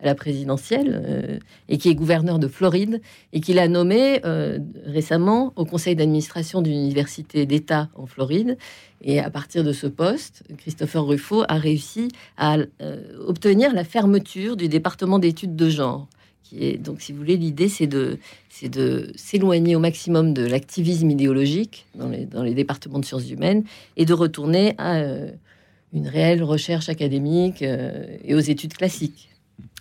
la, 0.05 0.15
présidentielle 0.15 1.03
euh, 1.03 1.39
et 1.71 1.79
qui 1.79 1.89
est 1.89 1.95
gouverneur 1.95 2.39
de 2.39 2.49
Floride 2.49 3.01
et 3.33 3.41
qu'il 3.41 3.59
a 3.59 3.67
nommé 3.67 4.21
euh, 4.27 4.59
récemment 4.85 5.55
au 5.57 5.65
conseil 5.65 5.97
d'administration 5.97 6.61
d'une 6.61 6.77
université 6.79 7.47
d'État 7.47 7.89
en 7.95 8.05
Floride. 8.05 8.59
Et 9.01 9.21
à 9.21 9.31
partir 9.31 9.65
de 9.65 9.73
ce 9.73 9.87
poste, 9.87 10.43
Christopher 10.59 11.07
Ruffo 11.07 11.45
a 11.49 11.55
réussi 11.55 12.09
à 12.37 12.59
euh, 12.83 13.27
obtenir 13.27 13.73
la 13.73 13.85
fermeture 13.85 14.55
du 14.55 14.69
département 14.69 15.19
d'études 15.19 15.57
de 15.57 15.71
genre. 15.71 16.09
Qui 16.49 16.65
est, 16.65 16.77
donc, 16.77 17.01
si 17.01 17.13
vous 17.13 17.19
voulez, 17.19 17.37
l'idée, 17.37 17.69
c'est 17.69 17.87
de, 17.87 18.19
c'est 18.49 18.69
de 18.69 19.13
s'éloigner 19.17 19.75
au 19.75 19.81
maximum 19.81 20.33
de 20.33 20.47
l'activisme 20.47 21.11
idéologique 21.11 21.87
dans 21.95 22.09
les, 22.09 22.25
dans 22.25 22.43
les 22.43 22.55
départements 22.55 23.01
de 23.01 23.05
sciences 23.05 23.29
humaines 23.31 23.65
et 23.97 24.05
de 24.05 24.13
retourner 24.13 24.75
à 24.79 25.03
une 25.93 26.07
réelle 26.07 26.43
recherche 26.43 26.89
académique 26.89 27.63
et 27.63 28.35
aux 28.35 28.41
études 28.41 28.75
classiques. 28.75 29.31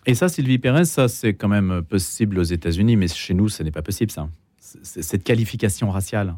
Et 0.08 0.16
ça, 0.16 0.30
Sylvie 0.30 0.60
Pérez, 0.60 0.86
ça 0.86 1.08
c'est 1.08 1.34
quand 1.34 1.48
même 1.48 1.82
possible 1.88 2.40
aux 2.40 2.44
États-Unis, 2.44 2.96
mais 2.96 3.08
chez 3.08 3.34
nous, 3.34 3.50
ce 3.50 3.64
n'est 3.64 3.72
pas 3.72 3.82
possible, 3.82 4.12
ça. 4.12 4.28
cette 4.60 5.24
qualification 5.24 5.90
raciale. 5.90 6.36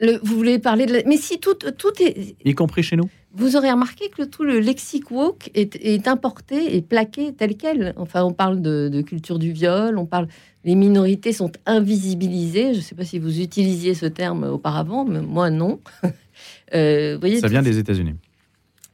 vous 0.00 0.36
voulez 0.36 0.58
parler 0.58 0.86
de... 0.86 1.02
Mais 1.06 1.16
si 1.16 1.40
tout, 1.40 1.54
tout 1.54 1.92
est... 2.00 2.36
Y 2.44 2.54
compris 2.54 2.82
chez 2.82 2.96
nous 2.96 3.08
Vous 3.34 3.56
aurez 3.56 3.70
remarqué 3.70 4.10
que 4.10 4.22
tout 4.22 4.44
le 4.44 4.60
lexique 4.60 5.10
woke 5.10 5.50
est, 5.54 6.06
importé 6.06 6.76
et 6.76 6.82
plaqué 6.82 7.32
tel 7.32 7.56
quel. 7.56 7.94
Enfin, 7.96 8.24
on 8.24 8.32
parle 8.32 8.60
de, 8.60 9.02
culture 9.02 9.38
du 9.38 9.52
viol, 9.52 9.98
on 9.98 10.06
parle... 10.06 10.28
Les 10.64 10.76
minorités 10.76 11.32
sont 11.32 11.50
invisibilisées. 11.66 12.72
Je 12.72 12.78
ne 12.78 12.82
sais 12.82 12.94
pas 12.94 13.04
si 13.04 13.18
vous 13.18 13.40
utilisiez 13.40 13.94
ce 13.94 14.06
terme 14.06 14.44
auparavant, 14.44 15.04
mais 15.04 15.20
moi 15.20 15.50
non. 15.50 15.80
Euh, 16.74 17.18
voyez, 17.20 17.38
ça 17.38 17.48
vient 17.48 17.60
des 17.60 17.76
États-Unis 17.76 18.14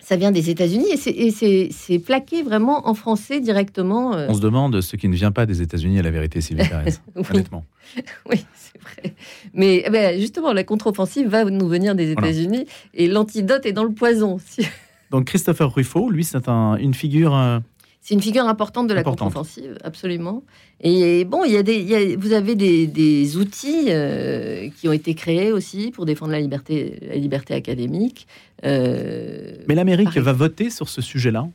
ça 0.09 0.17
vient 0.17 0.33
des 0.33 0.49
États-Unis 0.49 0.87
et 0.91 1.71
c'est 1.71 1.99
plaqué 1.99 2.43
vraiment 2.43 2.89
en 2.89 2.95
français 2.95 3.41
directement. 3.41 4.15
Euh. 4.15 4.25
On 4.31 4.35
se 4.35 4.41
demande 4.41 4.81
ce 4.81 4.97
qui 4.97 5.07
ne 5.07 5.15
vient 5.15 5.33
pas 5.33 5.45
des 5.45 5.61
États-Unis 5.61 5.99
à 5.99 6.03
la 6.03 6.11
vérité, 6.11 6.41
Sylvie 6.41 6.67
Pérez, 6.71 6.95
honnêtement. 7.15 7.67
Oui, 8.31 8.45
c'est 8.55 8.81
vrai. 8.81 9.15
Mais 9.53 9.83
eh 9.85 9.91
ben, 9.91 10.19
justement, 10.19 10.55
la 10.55 10.65
contre-offensive 10.65 11.29
va 11.29 11.45
nous 11.45 11.69
venir 11.69 11.95
des 11.95 12.11
États-Unis 12.11 12.65
et 12.95 13.07
l'antidote 13.07 13.67
est 13.67 13.73
dans 13.73 13.85
le 13.85 13.93
poison. 13.93 14.39
Donc 15.11 15.27
Christopher 15.27 15.75
Ruffo, 15.75 16.11
lui, 16.11 16.25
c'est 16.25 16.49
une 16.49 16.95
figure 16.95 17.35
euh, 17.35 17.59
c'est 18.01 18.15
une 18.15 18.23
figure 18.23 18.47
importante 18.47 18.89
de 18.89 18.95
la 18.95 19.03
contre-offensive, 19.03 19.77
absolument. 19.85 20.43
Et 20.81 21.25
bon, 21.25 21.45
il 21.45 21.53
y 21.53 21.57
a 21.57 21.63
des, 21.63 22.17
vous 22.17 22.33
avez 22.33 22.55
des, 22.55 23.37
outils 23.37 23.87
euh, 23.89 24.69
qui 24.71 24.89
ont 24.89 24.93
été 24.93 25.15
créés 25.15 25.53
aussi 25.53 25.91
pour 25.91 26.07
défendre 26.07 26.33
la 26.33 26.41
liberté, 26.41 26.99
la 27.07 27.17
liberté 27.17 27.55
académique. 27.55 28.27
Euh, 28.65 29.57
Mais 29.67 29.75
l'Amérique 29.75 30.17
va 30.17 30.33
voter 30.33 30.71
sur 30.71 30.89
ce 30.89 31.03
sujet-là. 31.03 31.49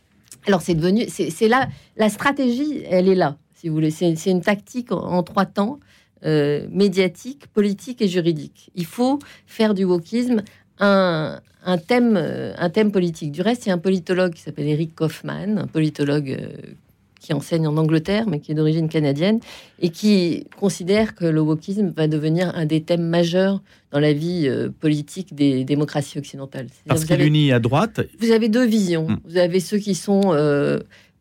Alors 0.46 0.62
c'est 0.62 0.76
devenu, 0.76 1.06
c'est 1.08 1.48
là, 1.48 1.70
la 1.96 2.10
stratégie, 2.10 2.84
elle 2.90 3.08
est 3.08 3.16
là, 3.16 3.38
si 3.56 3.70
vous 3.70 3.76
voulez. 3.76 3.92
C'est 3.92 4.14
une 4.30 4.42
tactique 4.42 4.92
en, 4.92 5.24
trois 5.24 5.46
temps. 5.46 5.80
Euh, 6.26 6.68
médiatique, 6.72 7.48
politique 7.48 8.02
et 8.02 8.08
juridique. 8.08 8.72
Il 8.76 8.86
faut 8.86 9.20
faire 9.46 9.74
du 9.74 9.84
wokisme 9.84 10.42
un, 10.80 11.40
un 11.66 11.78
thème, 11.78 12.16
euh, 12.18 12.54
un 12.58 12.70
thème 12.70 12.92
politique. 12.92 13.32
Du 13.32 13.42
reste, 13.42 13.66
il 13.66 13.70
y 13.70 13.72
a 13.72 13.76
un 13.76 13.80
politologue 13.80 14.34
qui 14.34 14.42
s'appelle 14.42 14.68
Eric 14.68 14.96
Kaufmann, 14.96 15.58
un 15.58 15.68
politologue 15.68 16.30
euh, 16.32 16.74
qui 17.20 17.34
enseigne 17.34 17.68
en 17.68 17.78
Angleterre, 17.78 18.26
mais 18.28 18.40
qui 18.40 18.52
est 18.52 18.56
d'origine 18.56 18.90
canadienne, 18.90 19.40
et 19.80 19.90
qui 19.90 20.46
considère 20.60 21.16
que 21.16 21.26
le 21.26 21.42
wokisme 21.42 21.94
va 21.96 22.08
devenir 22.08 22.54
un 22.56 22.66
des 22.66 22.82
thèmes 22.82 23.08
majeurs 23.08 23.62
dans 23.92 24.00
la 24.00 24.12
vie 24.12 24.48
euh, 24.48 24.70
politique 24.70 25.34
des 25.34 25.64
démocraties 25.64 26.20
occidentales. 26.20 26.68
Parce 26.86 27.06
qu'il 27.06 27.22
unit 27.22 27.54
à 27.54 27.60
droite. 27.60 28.02
Vous 28.20 28.32
avez 28.32 28.50
deux 28.50 28.66
visions. 28.66 29.08
Hmm. 29.08 29.20
Vous 29.26 29.38
avez 29.38 29.60
ceux 29.60 29.78
qui 29.78 29.96
sont 29.96 30.34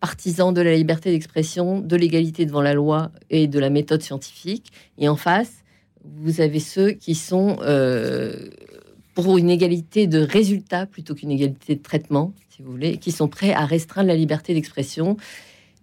partisans 0.00 0.52
de 0.52 0.60
la 0.60 0.74
liberté 0.74 1.12
d'expression, 1.12 1.78
de 1.78 1.94
l'égalité 1.94 2.44
devant 2.44 2.62
la 2.62 2.74
loi 2.74 3.12
et 3.30 3.46
de 3.46 3.60
la 3.60 3.70
méthode 3.70 4.02
scientifique, 4.02 4.72
et 4.98 5.08
en 5.08 5.14
face, 5.14 5.62
vous 6.04 6.40
avez 6.40 6.58
ceux 6.58 6.90
qui 6.90 7.14
sont 7.14 7.58
pour 9.14 9.38
une 9.38 9.50
égalité 9.50 10.06
de 10.06 10.20
résultats 10.20 10.86
plutôt 10.86 11.14
qu'une 11.14 11.30
égalité 11.30 11.74
de 11.74 11.82
traitement, 11.82 12.32
si 12.50 12.62
vous 12.62 12.70
voulez, 12.70 12.96
qui 12.96 13.12
sont 13.12 13.28
prêts 13.28 13.52
à 13.52 13.66
restreindre 13.66 14.08
la 14.08 14.16
liberté 14.16 14.54
d'expression 14.54 15.16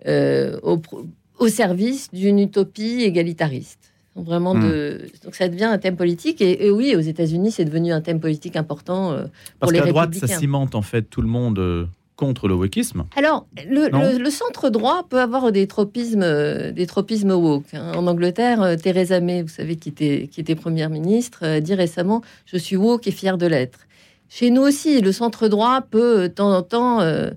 euh, 0.07 0.59
au, 0.63 1.47
service 1.47 2.09
d'une 2.11 2.39
utopie 2.39 3.01
égalitariste. 3.01 3.93
Vraiment 4.15 4.53
de... 4.55 5.01
Hmm. 5.01 5.25
Donc 5.25 5.35
ça 5.35 5.47
devient 5.47 5.65
un 5.65 5.77
thème 5.77 5.95
politique. 5.95 6.41
Et, 6.41 6.69
oui, 6.71 6.95
aux 6.95 7.01
États-Unis, 7.01 7.51
c'est 7.51 7.65
devenu 7.65 7.93
un 7.93 8.01
thème 8.01 8.19
politique 8.19 8.55
important 8.55 9.11
euh, 9.11 9.23
pour 9.59 9.71
Parce 9.71 9.73
qu'à 9.73 9.85
droite, 9.85 10.13
ça 10.15 10.27
cimente 10.27 10.75
en 10.75 10.81
fait 10.81 11.03
tout 11.03 11.21
le 11.21 11.27
monde 11.27 11.59
euh, 11.59 11.85
contre 12.19 12.49
le 12.49 12.53
wokisme 12.53 13.05
Alors, 13.15 13.47
le, 13.65 14.29
centre 14.29 14.69
droit 14.69 15.07
peut 15.09 15.21
avoir 15.21 15.53
des 15.53 15.67
tropismes, 15.67 16.21
euh, 16.21 16.73
des 16.73 16.85
tropismes 16.85 17.31
woke. 17.31 17.73
Hein. 17.73 17.93
En 17.95 18.07
Angleterre, 18.07 18.61
euh, 18.61 18.75
Theresa 18.75 19.21
May, 19.21 19.41
vous 19.41 19.47
savez, 19.47 19.77
qui 19.77 19.87
était, 19.87 20.27
qui 20.29 20.41
était 20.41 20.55
première 20.55 20.89
ministre, 20.89 21.45
a 21.45 21.61
dit 21.61 21.73
récemment 21.73 22.21
Je 22.45 22.57
suis 22.57 22.75
woke 22.75 23.07
et 23.07 23.11
fière 23.11 23.37
de 23.37 23.47
l'être. 23.47 23.79
Chez 24.27 24.51
nous 24.51 24.61
aussi, 24.61 24.99
le 24.99 25.13
centre 25.13 25.47
droit 25.47 25.81
peut 25.81 26.23
de 26.23 26.27
temps 26.27 26.53
en 26.53 26.61
temps 26.61 26.99
euh, 26.99 27.29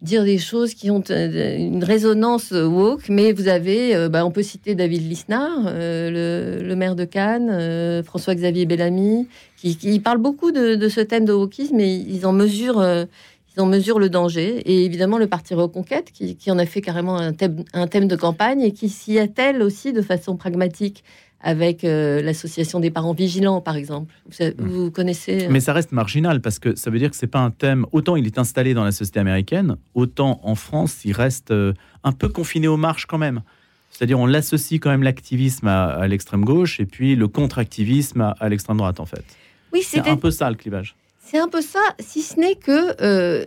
dire 0.00 0.24
des 0.24 0.38
choses 0.38 0.72
qui 0.72 0.90
ont 0.90 1.02
une 1.02 1.84
résonance 1.84 2.52
woke, 2.52 3.10
mais 3.10 3.32
vous 3.32 3.46
avez, 3.46 4.08
bah, 4.08 4.24
on 4.24 4.30
peut 4.30 4.42
citer 4.42 4.74
David 4.74 5.06
Lisnard, 5.06 5.64
le, 5.66 6.74
maire 6.74 6.96
de 6.96 7.04
Cannes, 7.04 8.02
François-Xavier 8.04 8.64
Bellamy, 8.64 9.28
qui, 9.56 9.76
qui 9.76 10.00
parlent 10.00 10.18
beaucoup 10.18 10.50
de, 10.50 10.88
ce 10.88 11.00
thème 11.00 11.24
de 11.24 11.32
wokisme, 11.32 11.76
mais 11.76 11.94
ils 11.94 12.26
en 12.26 12.32
mesurent 12.32 13.06
on 13.56 13.66
mesure 13.66 13.98
le 13.98 14.08
danger. 14.08 14.58
Et 14.66 14.84
évidemment, 14.84 15.18
le 15.18 15.26
Parti 15.26 15.54
Reconquête, 15.54 16.12
qui, 16.12 16.50
en 16.50 16.58
a 16.58 16.66
fait 16.66 16.80
carrément 16.80 17.16
un 17.16 17.32
thème, 17.32 17.64
un 17.72 17.86
thème 17.86 18.08
de 18.08 18.16
campagne 18.16 18.60
et 18.60 18.72
qui 18.72 18.88
s'y 18.88 19.18
attelle 19.18 19.62
aussi 19.62 19.92
de 19.92 20.02
façon 20.02 20.36
pragmatique 20.36 21.04
avec 21.40 21.84
euh, 21.84 22.20
l'association 22.20 22.80
des 22.80 22.90
parents 22.90 23.12
vigilants, 23.12 23.60
par 23.60 23.76
exemple. 23.76 24.12
Vous, 24.58 24.86
mmh. 24.86 24.90
connaissez 24.90 25.44
euh, 25.44 25.48
Mais 25.50 25.60
ça 25.60 25.72
reste 25.72 25.92
marginal 25.92 26.40
parce 26.40 26.58
que 26.58 26.74
ça 26.74 26.90
veut 26.90 26.98
dire 26.98 27.10
que 27.10 27.16
c'est 27.16 27.28
pas 27.28 27.38
un 27.38 27.50
thème. 27.50 27.86
Autant 27.92 28.16
il 28.16 28.26
est 28.26 28.38
installé 28.38 28.74
dans 28.74 28.84
la 28.84 28.90
société 28.90 29.20
américaine, 29.20 29.76
autant 29.94 30.40
en 30.42 30.56
France, 30.56 31.04
il 31.04 31.12
reste 31.12 31.52
euh, 31.52 31.74
un 32.02 32.12
peu 32.12 32.28
confiné 32.28 32.66
aux 32.66 32.76
marches 32.76 33.06
quand 33.06 33.18
même. 33.18 33.42
C'est-à-dire, 33.90 34.18
on 34.18 34.26
l'associe 34.26 34.80
quand 34.80 34.90
même 34.90 35.02
l'activisme 35.02 35.66
à, 35.66 36.06
l'extrême 36.06 36.44
gauche 36.44 36.78
et 36.78 36.86
puis 36.86 37.16
le 37.16 37.26
contre-activisme 37.26 38.34
à, 38.38 38.48
l'extrême 38.48 38.76
droite, 38.76 39.00
en 39.00 39.06
fait. 39.06 39.24
Oui, 39.72 39.82
c'est 39.82 40.06
un 40.06 40.16
peu 40.16 40.30
ça 40.30 40.50
le 40.50 40.56
clivage. 40.56 40.94
C'est 41.30 41.38
un 41.38 41.48
peu 41.48 41.60
ça, 41.60 41.80
si 42.00 42.22
ce 42.22 42.40
n'est 42.40 42.54
que 42.54 42.96
euh, 43.02 43.44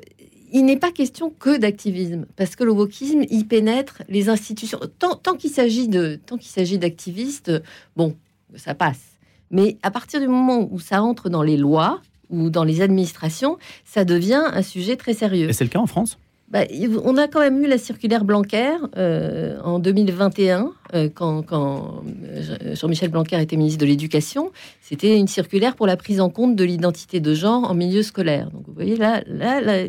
il 0.51 0.65
n'est 0.65 0.77
pas 0.77 0.91
question 0.91 1.31
que 1.31 1.57
d'activisme, 1.57 2.27
parce 2.35 2.55
que 2.55 2.63
le 2.63 2.71
wokisme, 2.71 3.23
il 3.31 3.47
pénètre 3.47 4.03
les 4.07 4.29
institutions. 4.29 4.79
Tant, 4.99 5.33
qu'il 5.33 5.49
s'agit 5.49 5.87
de, 5.87 6.19
tant 6.27 6.37
qu'il 6.37 6.51
s'agit 6.51 6.77
d'activistes, 6.77 7.51
bon, 7.95 8.15
ça 8.55 8.75
passe. 8.75 9.01
Mais 9.49 9.77
à 9.81 9.89
partir 9.89 10.19
du 10.19 10.27
moment 10.27 10.67
où 10.69 10.79
ça 10.79 11.01
entre 11.01 11.29
dans 11.29 11.41
les 11.41 11.57
lois 11.57 12.01
ou 12.29 12.51
dans 12.51 12.63
les 12.63 12.81
administrations, 12.81 13.57
ça 13.83 14.05
devient 14.05 14.43
un 14.53 14.61
sujet 14.61 14.95
très 14.95 15.15
sérieux. 15.15 15.49
Et 15.49 15.53
c'est 15.53 15.63
le 15.63 15.71
cas 15.71 15.79
en 15.79 15.87
France? 15.87 16.19
Bah, 16.51 16.65
on 17.05 17.15
a 17.15 17.29
quand 17.29 17.39
même 17.39 17.63
eu 17.63 17.67
la 17.67 17.77
circulaire 17.77 18.25
Blanquer 18.25 18.73
euh, 18.97 19.57
en 19.63 19.79
2021, 19.79 20.73
euh, 20.93 21.09
quand, 21.13 21.45
euh, 21.53 22.75
Jean-Michel 22.75 23.09
Blanquer 23.09 23.41
était 23.41 23.55
ministre 23.55 23.79
de 23.79 23.85
l'Éducation. 23.85 24.51
C'était 24.81 25.17
une 25.17 25.29
circulaire 25.29 25.77
pour 25.77 25.87
la 25.87 25.95
prise 25.95 26.19
en 26.19 26.29
compte 26.29 26.57
de 26.57 26.63
l'identité 26.65 27.21
de 27.21 27.33
genre 27.33 27.71
en 27.71 27.73
milieu 27.73 28.03
scolaire. 28.03 28.51
Donc 28.51 28.63
vous 28.67 28.73
voyez 28.73 28.97
là, 28.97 29.21
là, 29.27 29.85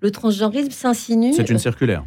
le 0.00 0.10
transgenrisme 0.10 0.72
s'insinue. 0.72 1.32
C'est 1.32 1.48
une 1.48 1.58
circulaire. 1.58 2.04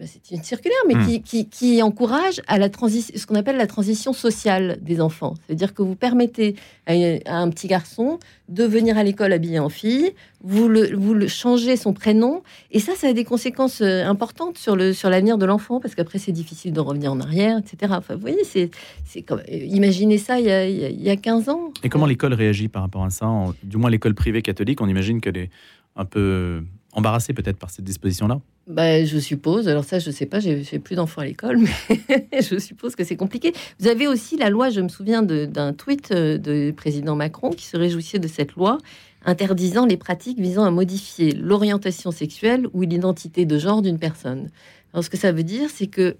Ben, 0.00 0.08
c'est 0.10 0.34
une 0.34 0.42
circulaire, 0.42 0.78
mais 0.88 0.94
Hmm. 0.94 1.06
qui, 1.06 1.22
qui, 1.22 1.48
qui 1.48 1.82
encourage 1.82 2.40
à 2.48 2.58
la 2.58 2.68
transition, 2.70 3.14
ce 3.16 3.26
qu'on 3.26 3.34
appelle 3.36 3.56
la 3.58 3.66
transition 3.66 4.12
sociale 4.12 4.78
des 4.80 5.00
enfants. 5.00 5.34
C'est-à-dire 5.46 5.74
que 5.74 5.82
vous 5.82 5.94
permettez 5.94 6.56
à, 6.86 6.92
à 7.26 7.36
un 7.36 7.50
petit 7.50 7.68
garçon 7.68 8.18
de 8.48 8.64
venir 8.64 8.96
à 8.98 9.04
l'école 9.04 9.32
habillé 9.32 9.58
en 9.58 9.68
fille, 9.68 10.12
vous 10.42 10.68
le, 10.68 10.96
vous 10.96 11.12
le 11.14 11.28
changez 11.28 11.76
son 11.76 11.92
prénom, 11.92 12.42
et 12.72 12.80
ça, 12.80 12.92
ça 12.96 13.08
a 13.08 13.12
des 13.12 13.24
conséquences 13.24 13.82
euh, 13.82 14.04
importantes 14.06 14.56
sur 14.58 14.74
le 14.74 14.92
sur 14.94 15.10
l'avenir 15.10 15.36
de 15.38 15.44
l'enfant, 15.44 15.80
parce 15.80 15.94
qu'après 15.94 16.18
c'est 16.18 16.32
difficile 16.32 16.72
de 16.72 16.80
revenir 16.80 17.12
en 17.12 17.20
arrière, 17.20 17.58
etc. 17.58 17.92
Enfin, 17.96 18.14
vous 18.14 18.20
voyez, 18.22 18.42
c'est 18.44 18.70
c'est 19.04 19.22
comme 19.22 19.40
euh, 19.40 19.54
imaginez 19.54 20.16
ça 20.18 20.40
il 20.40 20.46
y 20.46 20.50
a, 20.50 20.66
il 20.66 20.76
y 20.80 20.84
a- 20.84 20.88
il 20.88 21.02
y 21.02 21.10
a 21.10 21.16
15 21.16 21.48
ans. 21.50 21.72
Et 21.84 21.88
comment 21.90 22.06
l'école 22.06 22.32
réagit 22.32 22.68
par 22.68 22.82
rapport 22.82 23.04
à 23.04 23.10
ça 23.10 23.26
En- 23.28 23.52
Du 23.62 23.76
moins 23.76 23.90
l'école 23.90 24.14
privée 24.14 24.40
catholique, 24.42 24.80
on 24.80 24.88
imagine 24.88 25.20
qu'elle 25.20 25.36
est 25.36 25.50
un 25.94 26.06
peu 26.06 26.62
embarrassée 26.92 27.34
peut-être 27.34 27.58
par 27.58 27.70
cette 27.70 27.84
disposition-là. 27.84 28.40
Bah, 28.70 29.04
je 29.04 29.18
suppose. 29.18 29.66
Alors 29.68 29.84
ça, 29.84 29.98
je 29.98 30.12
sais 30.12 30.26
pas. 30.26 30.38
J'ai 30.38 30.78
plus 30.78 30.94
d'enfants 30.94 31.22
à 31.22 31.24
l'école, 31.24 31.58
mais 31.58 32.28
je 32.40 32.58
suppose 32.58 32.94
que 32.94 33.02
c'est 33.02 33.16
compliqué. 33.16 33.52
Vous 33.80 33.88
avez 33.88 34.06
aussi 34.06 34.36
la 34.36 34.48
loi. 34.48 34.70
Je 34.70 34.80
me 34.80 34.88
souviens 34.88 35.22
d'un 35.22 35.72
tweet 35.72 36.12
euh, 36.12 36.38
du 36.38 36.72
président 36.72 37.16
Macron 37.16 37.50
qui 37.50 37.66
se 37.66 37.76
réjouissait 37.76 38.20
de 38.20 38.28
cette 38.28 38.52
loi 38.52 38.78
interdisant 39.24 39.86
les 39.86 39.96
pratiques 39.96 40.38
visant 40.38 40.64
à 40.64 40.70
modifier 40.70 41.32
l'orientation 41.32 42.12
sexuelle 42.12 42.68
ou 42.72 42.82
l'identité 42.82 43.44
de 43.44 43.58
genre 43.58 43.82
d'une 43.82 43.98
personne. 43.98 44.50
Alors 44.92 45.04
ce 45.04 45.10
que 45.10 45.18
ça 45.18 45.32
veut 45.32 45.42
dire, 45.42 45.68
c'est 45.68 45.88
que 45.88 46.16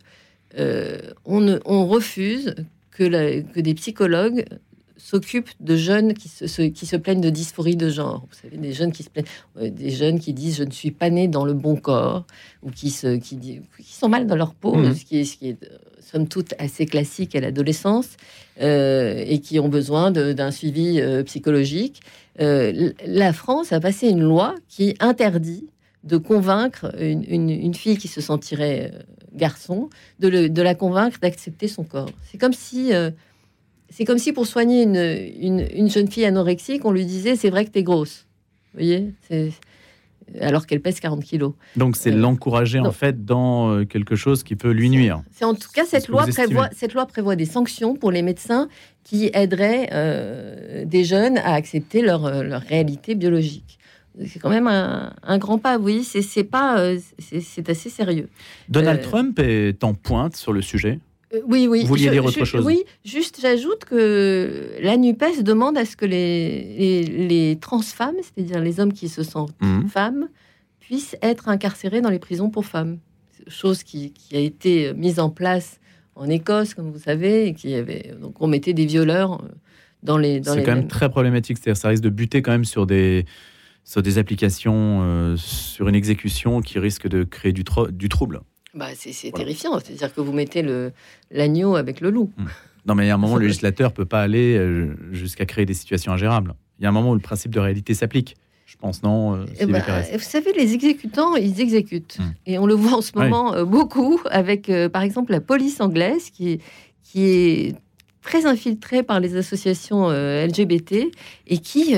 euh, 0.58 0.98
on, 1.24 1.86
refuse 1.86 2.54
que 2.90 3.60
des 3.60 3.74
psychologues 3.74 4.44
s'occupent 5.00 5.50
de 5.60 5.76
jeunes 5.76 6.14
qui 6.14 6.28
se, 6.28 6.46
se- 6.46 6.62
qui 6.62 6.86
se 6.86 6.96
plaignent 6.96 7.20
de 7.20 7.30
dysphorie 7.30 7.76
de 7.76 7.88
genre. 7.88 8.26
Vous 8.30 8.36
savez, 8.40 8.56
des 8.56 8.72
jeunes 8.72 8.92
qui 8.92 9.02
se 9.02 9.10
plaignent, 9.10 9.26
euh, 9.58 9.70
des 9.70 9.90
jeunes 9.90 10.20
qui 10.20 10.32
disent 10.32 10.56
je 10.58 10.64
ne 10.64 10.70
suis 10.70 10.90
pas 10.90 11.10
né 11.10 11.26
dans 11.28 11.44
le 11.44 11.54
bon 11.54 11.76
corps 11.76 12.24
ou 12.62 12.70
qui 12.70 12.90
se 12.90 13.16
qui, 13.16 13.36
dit- 13.36 13.60
qui 13.78 13.94
sont 13.94 14.08
mal 14.08 14.26
dans 14.26 14.36
leur 14.36 14.54
peau, 14.54 14.74
Mhm. 14.74 14.94
ce 14.94 15.04
qui 15.04 15.18
est 15.20 15.24
ce 15.24 15.36
qui 15.36 15.48
est 15.48 15.62
euh, 15.64 15.76
somme 16.00 16.28
toute 16.28 16.54
assez 16.58 16.86
classique 16.86 17.34
à 17.36 17.40
l'adolescence 17.40 18.08
euh, 18.60 19.22
et 19.26 19.38
qui 19.40 19.58
ont 19.60 19.68
besoin 19.68 20.10
d'un 20.10 20.50
suivi 20.50 21.00
euh, 21.00 21.22
psychologique. 21.24 22.00
La 23.06 23.32
France 23.32 23.72
a 23.72 23.80
passé 23.80 24.08
une 24.08 24.20
loi 24.22 24.54
qui 24.68 24.94
interdit 25.00 25.66
de 26.04 26.16
convaincre 26.16 26.94
une, 26.98 27.24
une- 27.28 27.50
une 27.50 27.74
fille 27.74 27.98
qui 27.98 28.08
se 28.08 28.20
sentirait 28.20 28.92
garçon, 29.34 29.90
de, 30.18 30.28
le- 30.28 30.48
de 30.48 30.62
la 30.62 30.74
convaincre 30.74 31.18
d'accepter 31.20 31.68
son 31.68 31.84
corps. 31.84 32.10
C'est 32.30 32.38
comme 32.38 32.52
si, 32.54 32.92
c'est 33.90 34.04
comme 34.04 34.18
si 34.18 34.32
pour 34.32 34.46
soigner 34.46 34.82
une, 34.82 34.96
une, 35.40 35.66
une 35.74 35.90
jeune 35.90 36.10
fille 36.10 36.24
anorexique, 36.24 36.84
on 36.84 36.92
lui 36.92 37.04
disait 37.04 37.36
c'est 37.36 37.50
vrai 37.50 37.64
que 37.64 37.70
t'es 37.70 37.82
grosse. 37.82 38.26
Vous 38.72 38.80
voyez, 38.80 39.12
alors 40.40 40.66
qu'elle 40.66 40.80
pèse 40.80 41.00
40 41.00 41.24
kilos. 41.24 41.54
Donc 41.76 41.96
c'est 41.96 42.12
Euh, 42.12 42.16
l'encourager 42.16 42.78
en 42.78 42.92
fait 42.92 43.24
dans 43.24 43.72
euh, 43.72 43.84
quelque 43.84 44.14
chose 44.14 44.44
qui 44.44 44.54
peut 44.54 44.70
lui 44.70 44.88
nuire. 44.88 45.22
C'est 45.32 45.44
en 45.44 45.54
tout 45.54 45.70
cas 45.74 45.84
cette 45.84 46.06
loi 46.06 46.24
prévoit 46.26 46.68
cette 46.72 46.94
loi 46.94 47.06
prévoit 47.06 47.34
des 47.34 47.46
sanctions 47.46 47.96
pour 47.96 48.12
les 48.12 48.22
médecins 48.22 48.68
qui 49.02 49.30
aideraient 49.34 49.88
euh, 49.92 50.84
des 50.84 51.02
jeunes 51.02 51.36
à 51.38 51.54
accepter 51.54 52.00
leur, 52.02 52.44
leur 52.44 52.60
réalité 52.62 53.16
biologique. 53.16 53.78
C'est 54.26 54.38
quand 54.38 54.50
même 54.50 54.66
un, 54.68 55.14
un 55.22 55.38
grand 55.38 55.58
pas, 55.58 55.78
oui. 55.78 56.04
C'est 56.04 56.22
c'est 56.22 56.44
pas 56.44 56.78
euh, 56.78 56.98
c'est 57.18 57.40
c'est 57.40 57.68
assez 57.68 57.88
sérieux. 57.90 58.28
Donald 58.68 59.00
Euh, 59.00 59.02
Trump 59.02 59.38
est 59.40 59.82
en 59.82 59.94
pointe 59.94 60.36
sur 60.36 60.52
le 60.52 60.62
sujet. 60.62 61.00
Euh, 61.34 61.40
oui, 61.46 61.66
oui. 61.68 61.82
Vous 61.82 61.88
vouliez 61.88 62.10
dire 62.10 62.24
autre 62.24 62.44
chose 62.44 62.64
Oui, 62.66 62.82
juste 63.04 63.38
j'ajoute 63.40 63.84
que 63.84 64.70
la 64.80 64.96
Nupes 64.96 65.42
demande 65.42 65.78
à 65.78 65.84
ce 65.84 65.96
que 65.96 66.04
les 66.06 66.76
les, 66.78 67.02
les 67.28 67.58
trans 67.60 67.80
femmes, 67.82 68.16
c'est-à-dire 68.22 68.60
les 68.60 68.80
hommes 68.80 68.92
qui 68.92 69.08
se 69.08 69.22
sentent 69.22 69.54
Mhm. 69.60 69.88
femmes, 69.88 70.28
puissent 70.80 71.16
être 71.22 71.48
incarcérés 71.48 72.00
dans 72.00 72.10
les 72.10 72.18
prisons 72.18 72.50
pour 72.50 72.66
femmes. 72.66 72.98
Chose 73.46 73.82
qui, 73.84 74.12
qui 74.12 74.36
a 74.36 74.40
été 74.40 74.92
mise 74.94 75.18
en 75.20 75.30
place 75.30 75.78
en 76.14 76.28
Écosse, 76.28 76.74
comme 76.74 76.90
vous 76.90 76.98
savez, 76.98 77.46
et 77.48 77.54
qui 77.54 77.74
avait 77.74 78.14
donc 78.20 78.40
on 78.42 78.46
mettait 78.48 78.72
des 78.74 78.84
violeurs 78.86 79.42
euh, 79.42 79.48
dans 80.02 80.18
les 80.18 80.40
dans 80.40 80.54
C'est 80.54 80.62
quand 80.62 80.74
même 80.74 80.88
très 80.88 81.08
problématique. 81.08 81.58
C'est-à-dire 81.58 81.80
ça 81.80 81.88
risque 81.88 82.02
de 82.02 82.10
buter 82.10 82.42
quand 82.42 82.50
même 82.52 82.64
sur 82.64 82.86
des 82.86 83.24
sur 83.84 84.02
des 84.02 84.18
applications, 84.18 85.00
euh, 85.02 85.36
sur 85.36 85.88
une 85.88 85.94
exécution 85.94 86.60
qui 86.60 86.78
risque 86.78 87.08
de 87.08 87.24
créer 87.24 87.52
du, 87.52 87.64
tro- 87.64 87.90
du 87.90 88.08
trouble. 88.08 88.40
Bah, 88.74 88.86
c'est 88.94 89.12
Voilà. 89.30 89.44
terrifiant, 89.44 89.78
c'est-à-dire 89.80 90.14
que 90.14 90.20
vous 90.20 90.32
mettez 90.32 90.64
l'agneau 91.30 91.74
avec 91.76 92.00
le 92.00 92.10
loup. 92.10 92.30
Non, 92.86 92.94
mais 92.94 93.04
il 93.04 93.08
y 93.08 93.10
a 93.10 93.14
un 93.14 93.18
moment, 93.18 93.36
le 93.38 93.46
législateur 93.46 93.92
peut 93.92 94.04
pas 94.04 94.22
aller 94.22 94.56
euh, 94.56 94.94
jusqu'à 95.12 95.44
créer 95.46 95.66
des 95.66 95.74
situations 95.74 96.12
ingérables. 96.12 96.54
Il 96.78 96.84
y 96.84 96.86
a 96.86 96.88
un 96.88 96.92
moment 96.92 97.10
où 97.10 97.14
le 97.14 97.20
principe 97.20 97.52
de 97.52 97.60
réalité 97.60 97.94
s'applique. 97.94 98.36
Je 98.66 98.76
pense, 98.76 99.02
non, 99.02 99.34
euh, 99.34 99.44
Eh 99.58 99.66
ben, 99.66 99.82
vous 100.12 100.18
savez, 100.20 100.52
les 100.52 100.72
exécutants, 100.74 101.34
ils 101.34 101.60
exécutent. 101.60 102.18
Hmm. 102.20 102.30
Et 102.46 102.58
on 102.58 102.66
le 102.66 102.74
voit 102.74 102.98
en 102.98 103.02
ce 103.02 103.10
moment 103.16 103.52
euh, 103.52 103.64
beaucoup 103.64 104.20
avec, 104.30 104.70
euh, 104.70 104.88
par 104.88 105.02
exemple, 105.02 105.32
la 105.32 105.40
police 105.40 105.80
anglaise 105.80 106.30
qui, 106.30 106.52
est- 106.52 106.60
qui 107.02 107.24
est 107.24 107.74
très 108.22 108.46
infiltrée 108.46 109.02
par 109.02 109.18
les 109.18 109.34
associations 109.36 110.08
LGBT 110.10 111.10
et 111.48 111.58
qui 111.58 111.94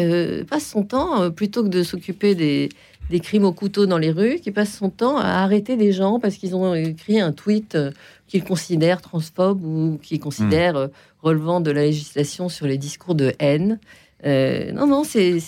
passe 0.49 0.67
son 0.67 0.85
temps, 0.85 1.31
plutôt 1.33 1.65
que 1.65 1.69
de 1.69 1.83
s'occuper 1.83 2.35
des, 2.37 2.69
des 3.11 3.21
crimes 3.21 3.45
au 3.45 3.53
couteau 3.53 3.87
dans 3.87 3.99
les 3.99 4.11
rues, 4.11 4.37
qui 4.43 4.51
passe 4.51 4.75
son 4.77 4.89
temps 4.91 5.19
à 5.19 5.27
arrêter 5.43 5.77
des 5.77 5.93
gens 5.93 6.19
parce 6.21 6.37
qu'ils 6.37 6.55
ont 6.57 6.75
écrit 6.75 7.21
un 7.21 7.33
tweet 7.33 7.75
euh, 7.75 7.91
qu'ils 8.27 8.45
considèrent 8.45 9.03
transphobe 9.03 9.63
ou 9.65 9.99
qu'ils 10.03 10.21
considèrent 10.21 10.77
euh, 10.77 10.89
relevant 11.23 11.61
de 11.61 11.71
la 11.71 11.83
législation 11.83 12.49
sur 12.49 12.67
les 12.67 12.79
discours 12.79 13.15
de 13.15 13.33
haine. 13.39 13.79
Euh, 14.25 14.71
non, 14.73 14.87
non, 14.87 15.03
c'est 15.05 15.41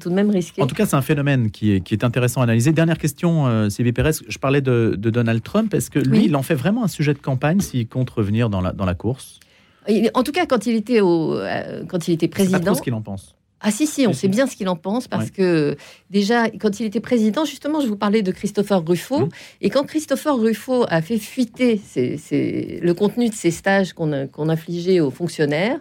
tout 0.00 0.08
de 0.08 0.14
même 0.14 0.30
risqué. 0.30 0.62
En 0.62 0.66
tout 0.66 0.74
cas, 0.74 0.86
c'est 0.86 0.96
un 0.96 1.02
phénomène 1.02 1.50
qui 1.50 1.72
est, 1.74 1.80
qui 1.80 1.92
est 1.94 2.04
intéressant 2.04 2.40
à 2.40 2.44
analyser. 2.44 2.72
Dernière 2.72 2.96
question, 2.98 3.46
euh, 3.46 3.68
Sylvie 3.68 3.92
Pérez. 3.92 4.12
Je 4.26 4.38
parlais 4.38 4.62
de, 4.62 4.94
de 4.98 5.10
Donald 5.10 5.42
Trump. 5.42 5.74
Est-ce 5.74 5.90
que 5.90 5.98
lui, 5.98 6.18
Oui. 6.20 6.24
il 6.28 6.34
en 6.36 6.42
fait 6.42 6.54
vraiment 6.54 6.84
un 6.84 6.88
sujet 6.88 7.12
de 7.12 7.18
campagne 7.18 7.60
s'il 7.60 7.86
compte 7.86 8.08
revenir 8.10 8.48
dans 8.48 8.62
la, 8.62 8.72
dans 8.72 8.86
la 8.86 8.94
course? 8.94 9.40
En 10.14 10.22
tout 10.22 10.32
cas, 10.32 10.46
quand 10.46 10.66
il 10.66 10.74
était, 10.74 11.02
au, 11.02 11.34
euh, 11.36 11.84
quand 11.86 12.08
il 12.08 12.14
était 12.14 12.24
C'est 12.26 12.28
pas 12.30 12.44
trop 12.44 12.50
président. 12.52 12.74
ce 12.74 12.80
qu'il 12.80 12.94
en 12.94 13.02
pense. 13.02 13.34
Ah 13.66 13.70
si, 13.70 13.86
si, 13.86 14.06
on 14.06 14.12
sait 14.12 14.28
bien 14.28 14.46
ce 14.46 14.56
qu'il 14.56 14.68
en 14.68 14.76
pense 14.76 15.08
parce 15.08 15.24
Ouais. 15.24 15.30
que 15.30 15.76
déjà, 16.10 16.50
quand 16.50 16.80
il 16.80 16.86
était 16.86 17.00
président, 17.00 17.46
justement, 17.46 17.80
je 17.80 17.86
vous 17.86 17.96
parlais 17.96 18.20
de 18.22 18.30
Christopher 18.30 18.84
Ruffo. 18.86 19.20
Mhm. 19.20 19.28
Et 19.62 19.70
quand 19.70 19.84
Christopher 19.84 20.36
Ruffo 20.36 20.84
a 20.90 21.00
fait 21.00 21.18
fuiter 21.18 21.80
ses- 21.82 22.18
ses- 22.18 22.78
le 22.82 22.92
contenu 22.94 23.28
de 23.30 23.34
ses 23.34 23.50
stages 23.50 23.94
qu'on 23.94 24.12
a- 24.12 24.26
qu'on 24.26 24.50
infligeait 24.50 25.00
aux 25.00 25.10
fonctionnaires, 25.10 25.80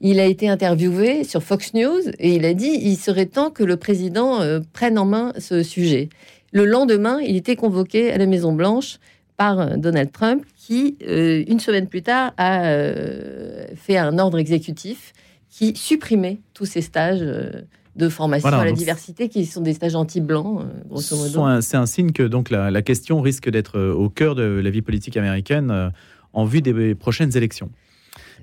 il 0.00 0.20
a 0.20 0.24
été 0.24 0.48
interviewé 0.48 1.22
sur 1.24 1.42
Fox 1.42 1.74
News 1.74 2.00
et 2.18 2.34
il 2.36 2.44
a 2.46 2.54
dit 2.54 2.70
il 2.82 2.96
serait 2.96 3.26
temps 3.26 3.50
que 3.50 3.62
le 3.64 3.76
président 3.76 4.40
euh, 4.40 4.60
prenne 4.72 4.98
en 4.98 5.04
main 5.04 5.32
ce 5.38 5.62
sujet. 5.62 6.08
Le 6.52 6.64
lendemain, 6.64 7.18
il 7.20 7.36
était 7.36 7.56
convoqué 7.56 8.10
à 8.10 8.16
la 8.16 8.24
Maison 8.24 8.52
Blanche 8.52 8.98
par 9.36 9.60
euh, 9.60 9.76
Donald 9.76 10.10
Trump, 10.12 10.44
qui 10.56 10.96
euh, 11.06 11.44
une 11.46 11.60
semaine 11.60 11.88
plus 11.88 12.00
tard 12.02 12.32
a 12.38 12.64
euh, 12.68 13.66
fait 13.76 13.98
un 13.98 14.18
ordre 14.18 14.38
exécutif 14.38 15.12
qui 15.58 15.74
supprimait 15.74 16.38
tous 16.54 16.66
ces 16.66 16.82
stages 16.82 17.18
euh, 17.20 17.50
de 17.96 18.08
formation 18.08 18.48
Voilà, 18.48 18.62
à 18.62 18.64
la 18.64 18.72
diversité, 18.72 19.28
qui 19.28 19.44
sont 19.44 19.60
des 19.60 19.74
stages 19.74 19.96
anti-blancs, 19.96 20.62
euh, 20.62 20.88
grosso 20.88 21.16
modo. 21.16 21.60
C'est 21.60 21.76
un 21.76 21.86
signe 21.86 22.12
que 22.12 22.22
donc 22.22 22.50
la, 22.50 22.70
la 22.70 22.80
question 22.82 23.20
risque 23.20 23.50
d'être 23.50 23.76
euh, 23.76 23.92
au 23.92 24.08
cœur 24.08 24.36
de 24.36 24.42
la 24.42 24.70
vie 24.70 24.82
politique 24.82 25.16
américaine 25.16 25.72
euh, 25.72 25.90
en 26.32 26.44
vue 26.44 26.62
des 26.62 26.94
prochaines 26.94 27.36
élections. 27.36 27.70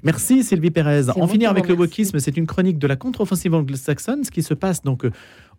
Merci 0.04 0.44
Sylvie 0.44 0.72
Pérez. 0.72 1.10
En 1.10 1.26
finir 1.26 1.50
avec 1.50 1.70
le 1.70 1.74
wokisme, 1.74 2.20
c'est 2.20 2.36
une 2.36 2.48
chronique 2.48 2.80
de 2.80 2.86
la 2.86 2.98
contre-offensive 2.98 3.54
anglo-saxonne, 3.54 4.26
ce 4.26 4.30
qui 4.30 4.44
se 4.44 4.54
passe 4.54 4.82
donc 4.82 5.06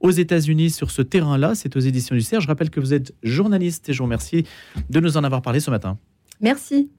aux 0.01 0.11
États-Unis 0.11 0.71
sur 0.71 0.91
ce 0.91 1.01
terrain-là. 1.01 1.55
C'est 1.55 1.75
aux 1.75 1.81
éditions 1.81 2.15
du 2.15 2.21
CERF. 2.21 2.43
Je 2.43 2.49
rappelle 2.49 2.69
que 2.69 2.81
vous 2.81 2.93
êtes 2.93 3.15
journaliste 3.23 3.89
et 3.89 3.95
je 3.95 3.99
vous 3.99 4.05
remercie 4.05 4.45
de 4.91 5.01
nous 5.01 5.17
en 5.17 5.25
avoir 5.25 5.41
parlé 5.41 5.59
ce 5.59 5.71
matin. 5.71 5.97
Merci. 6.41 6.91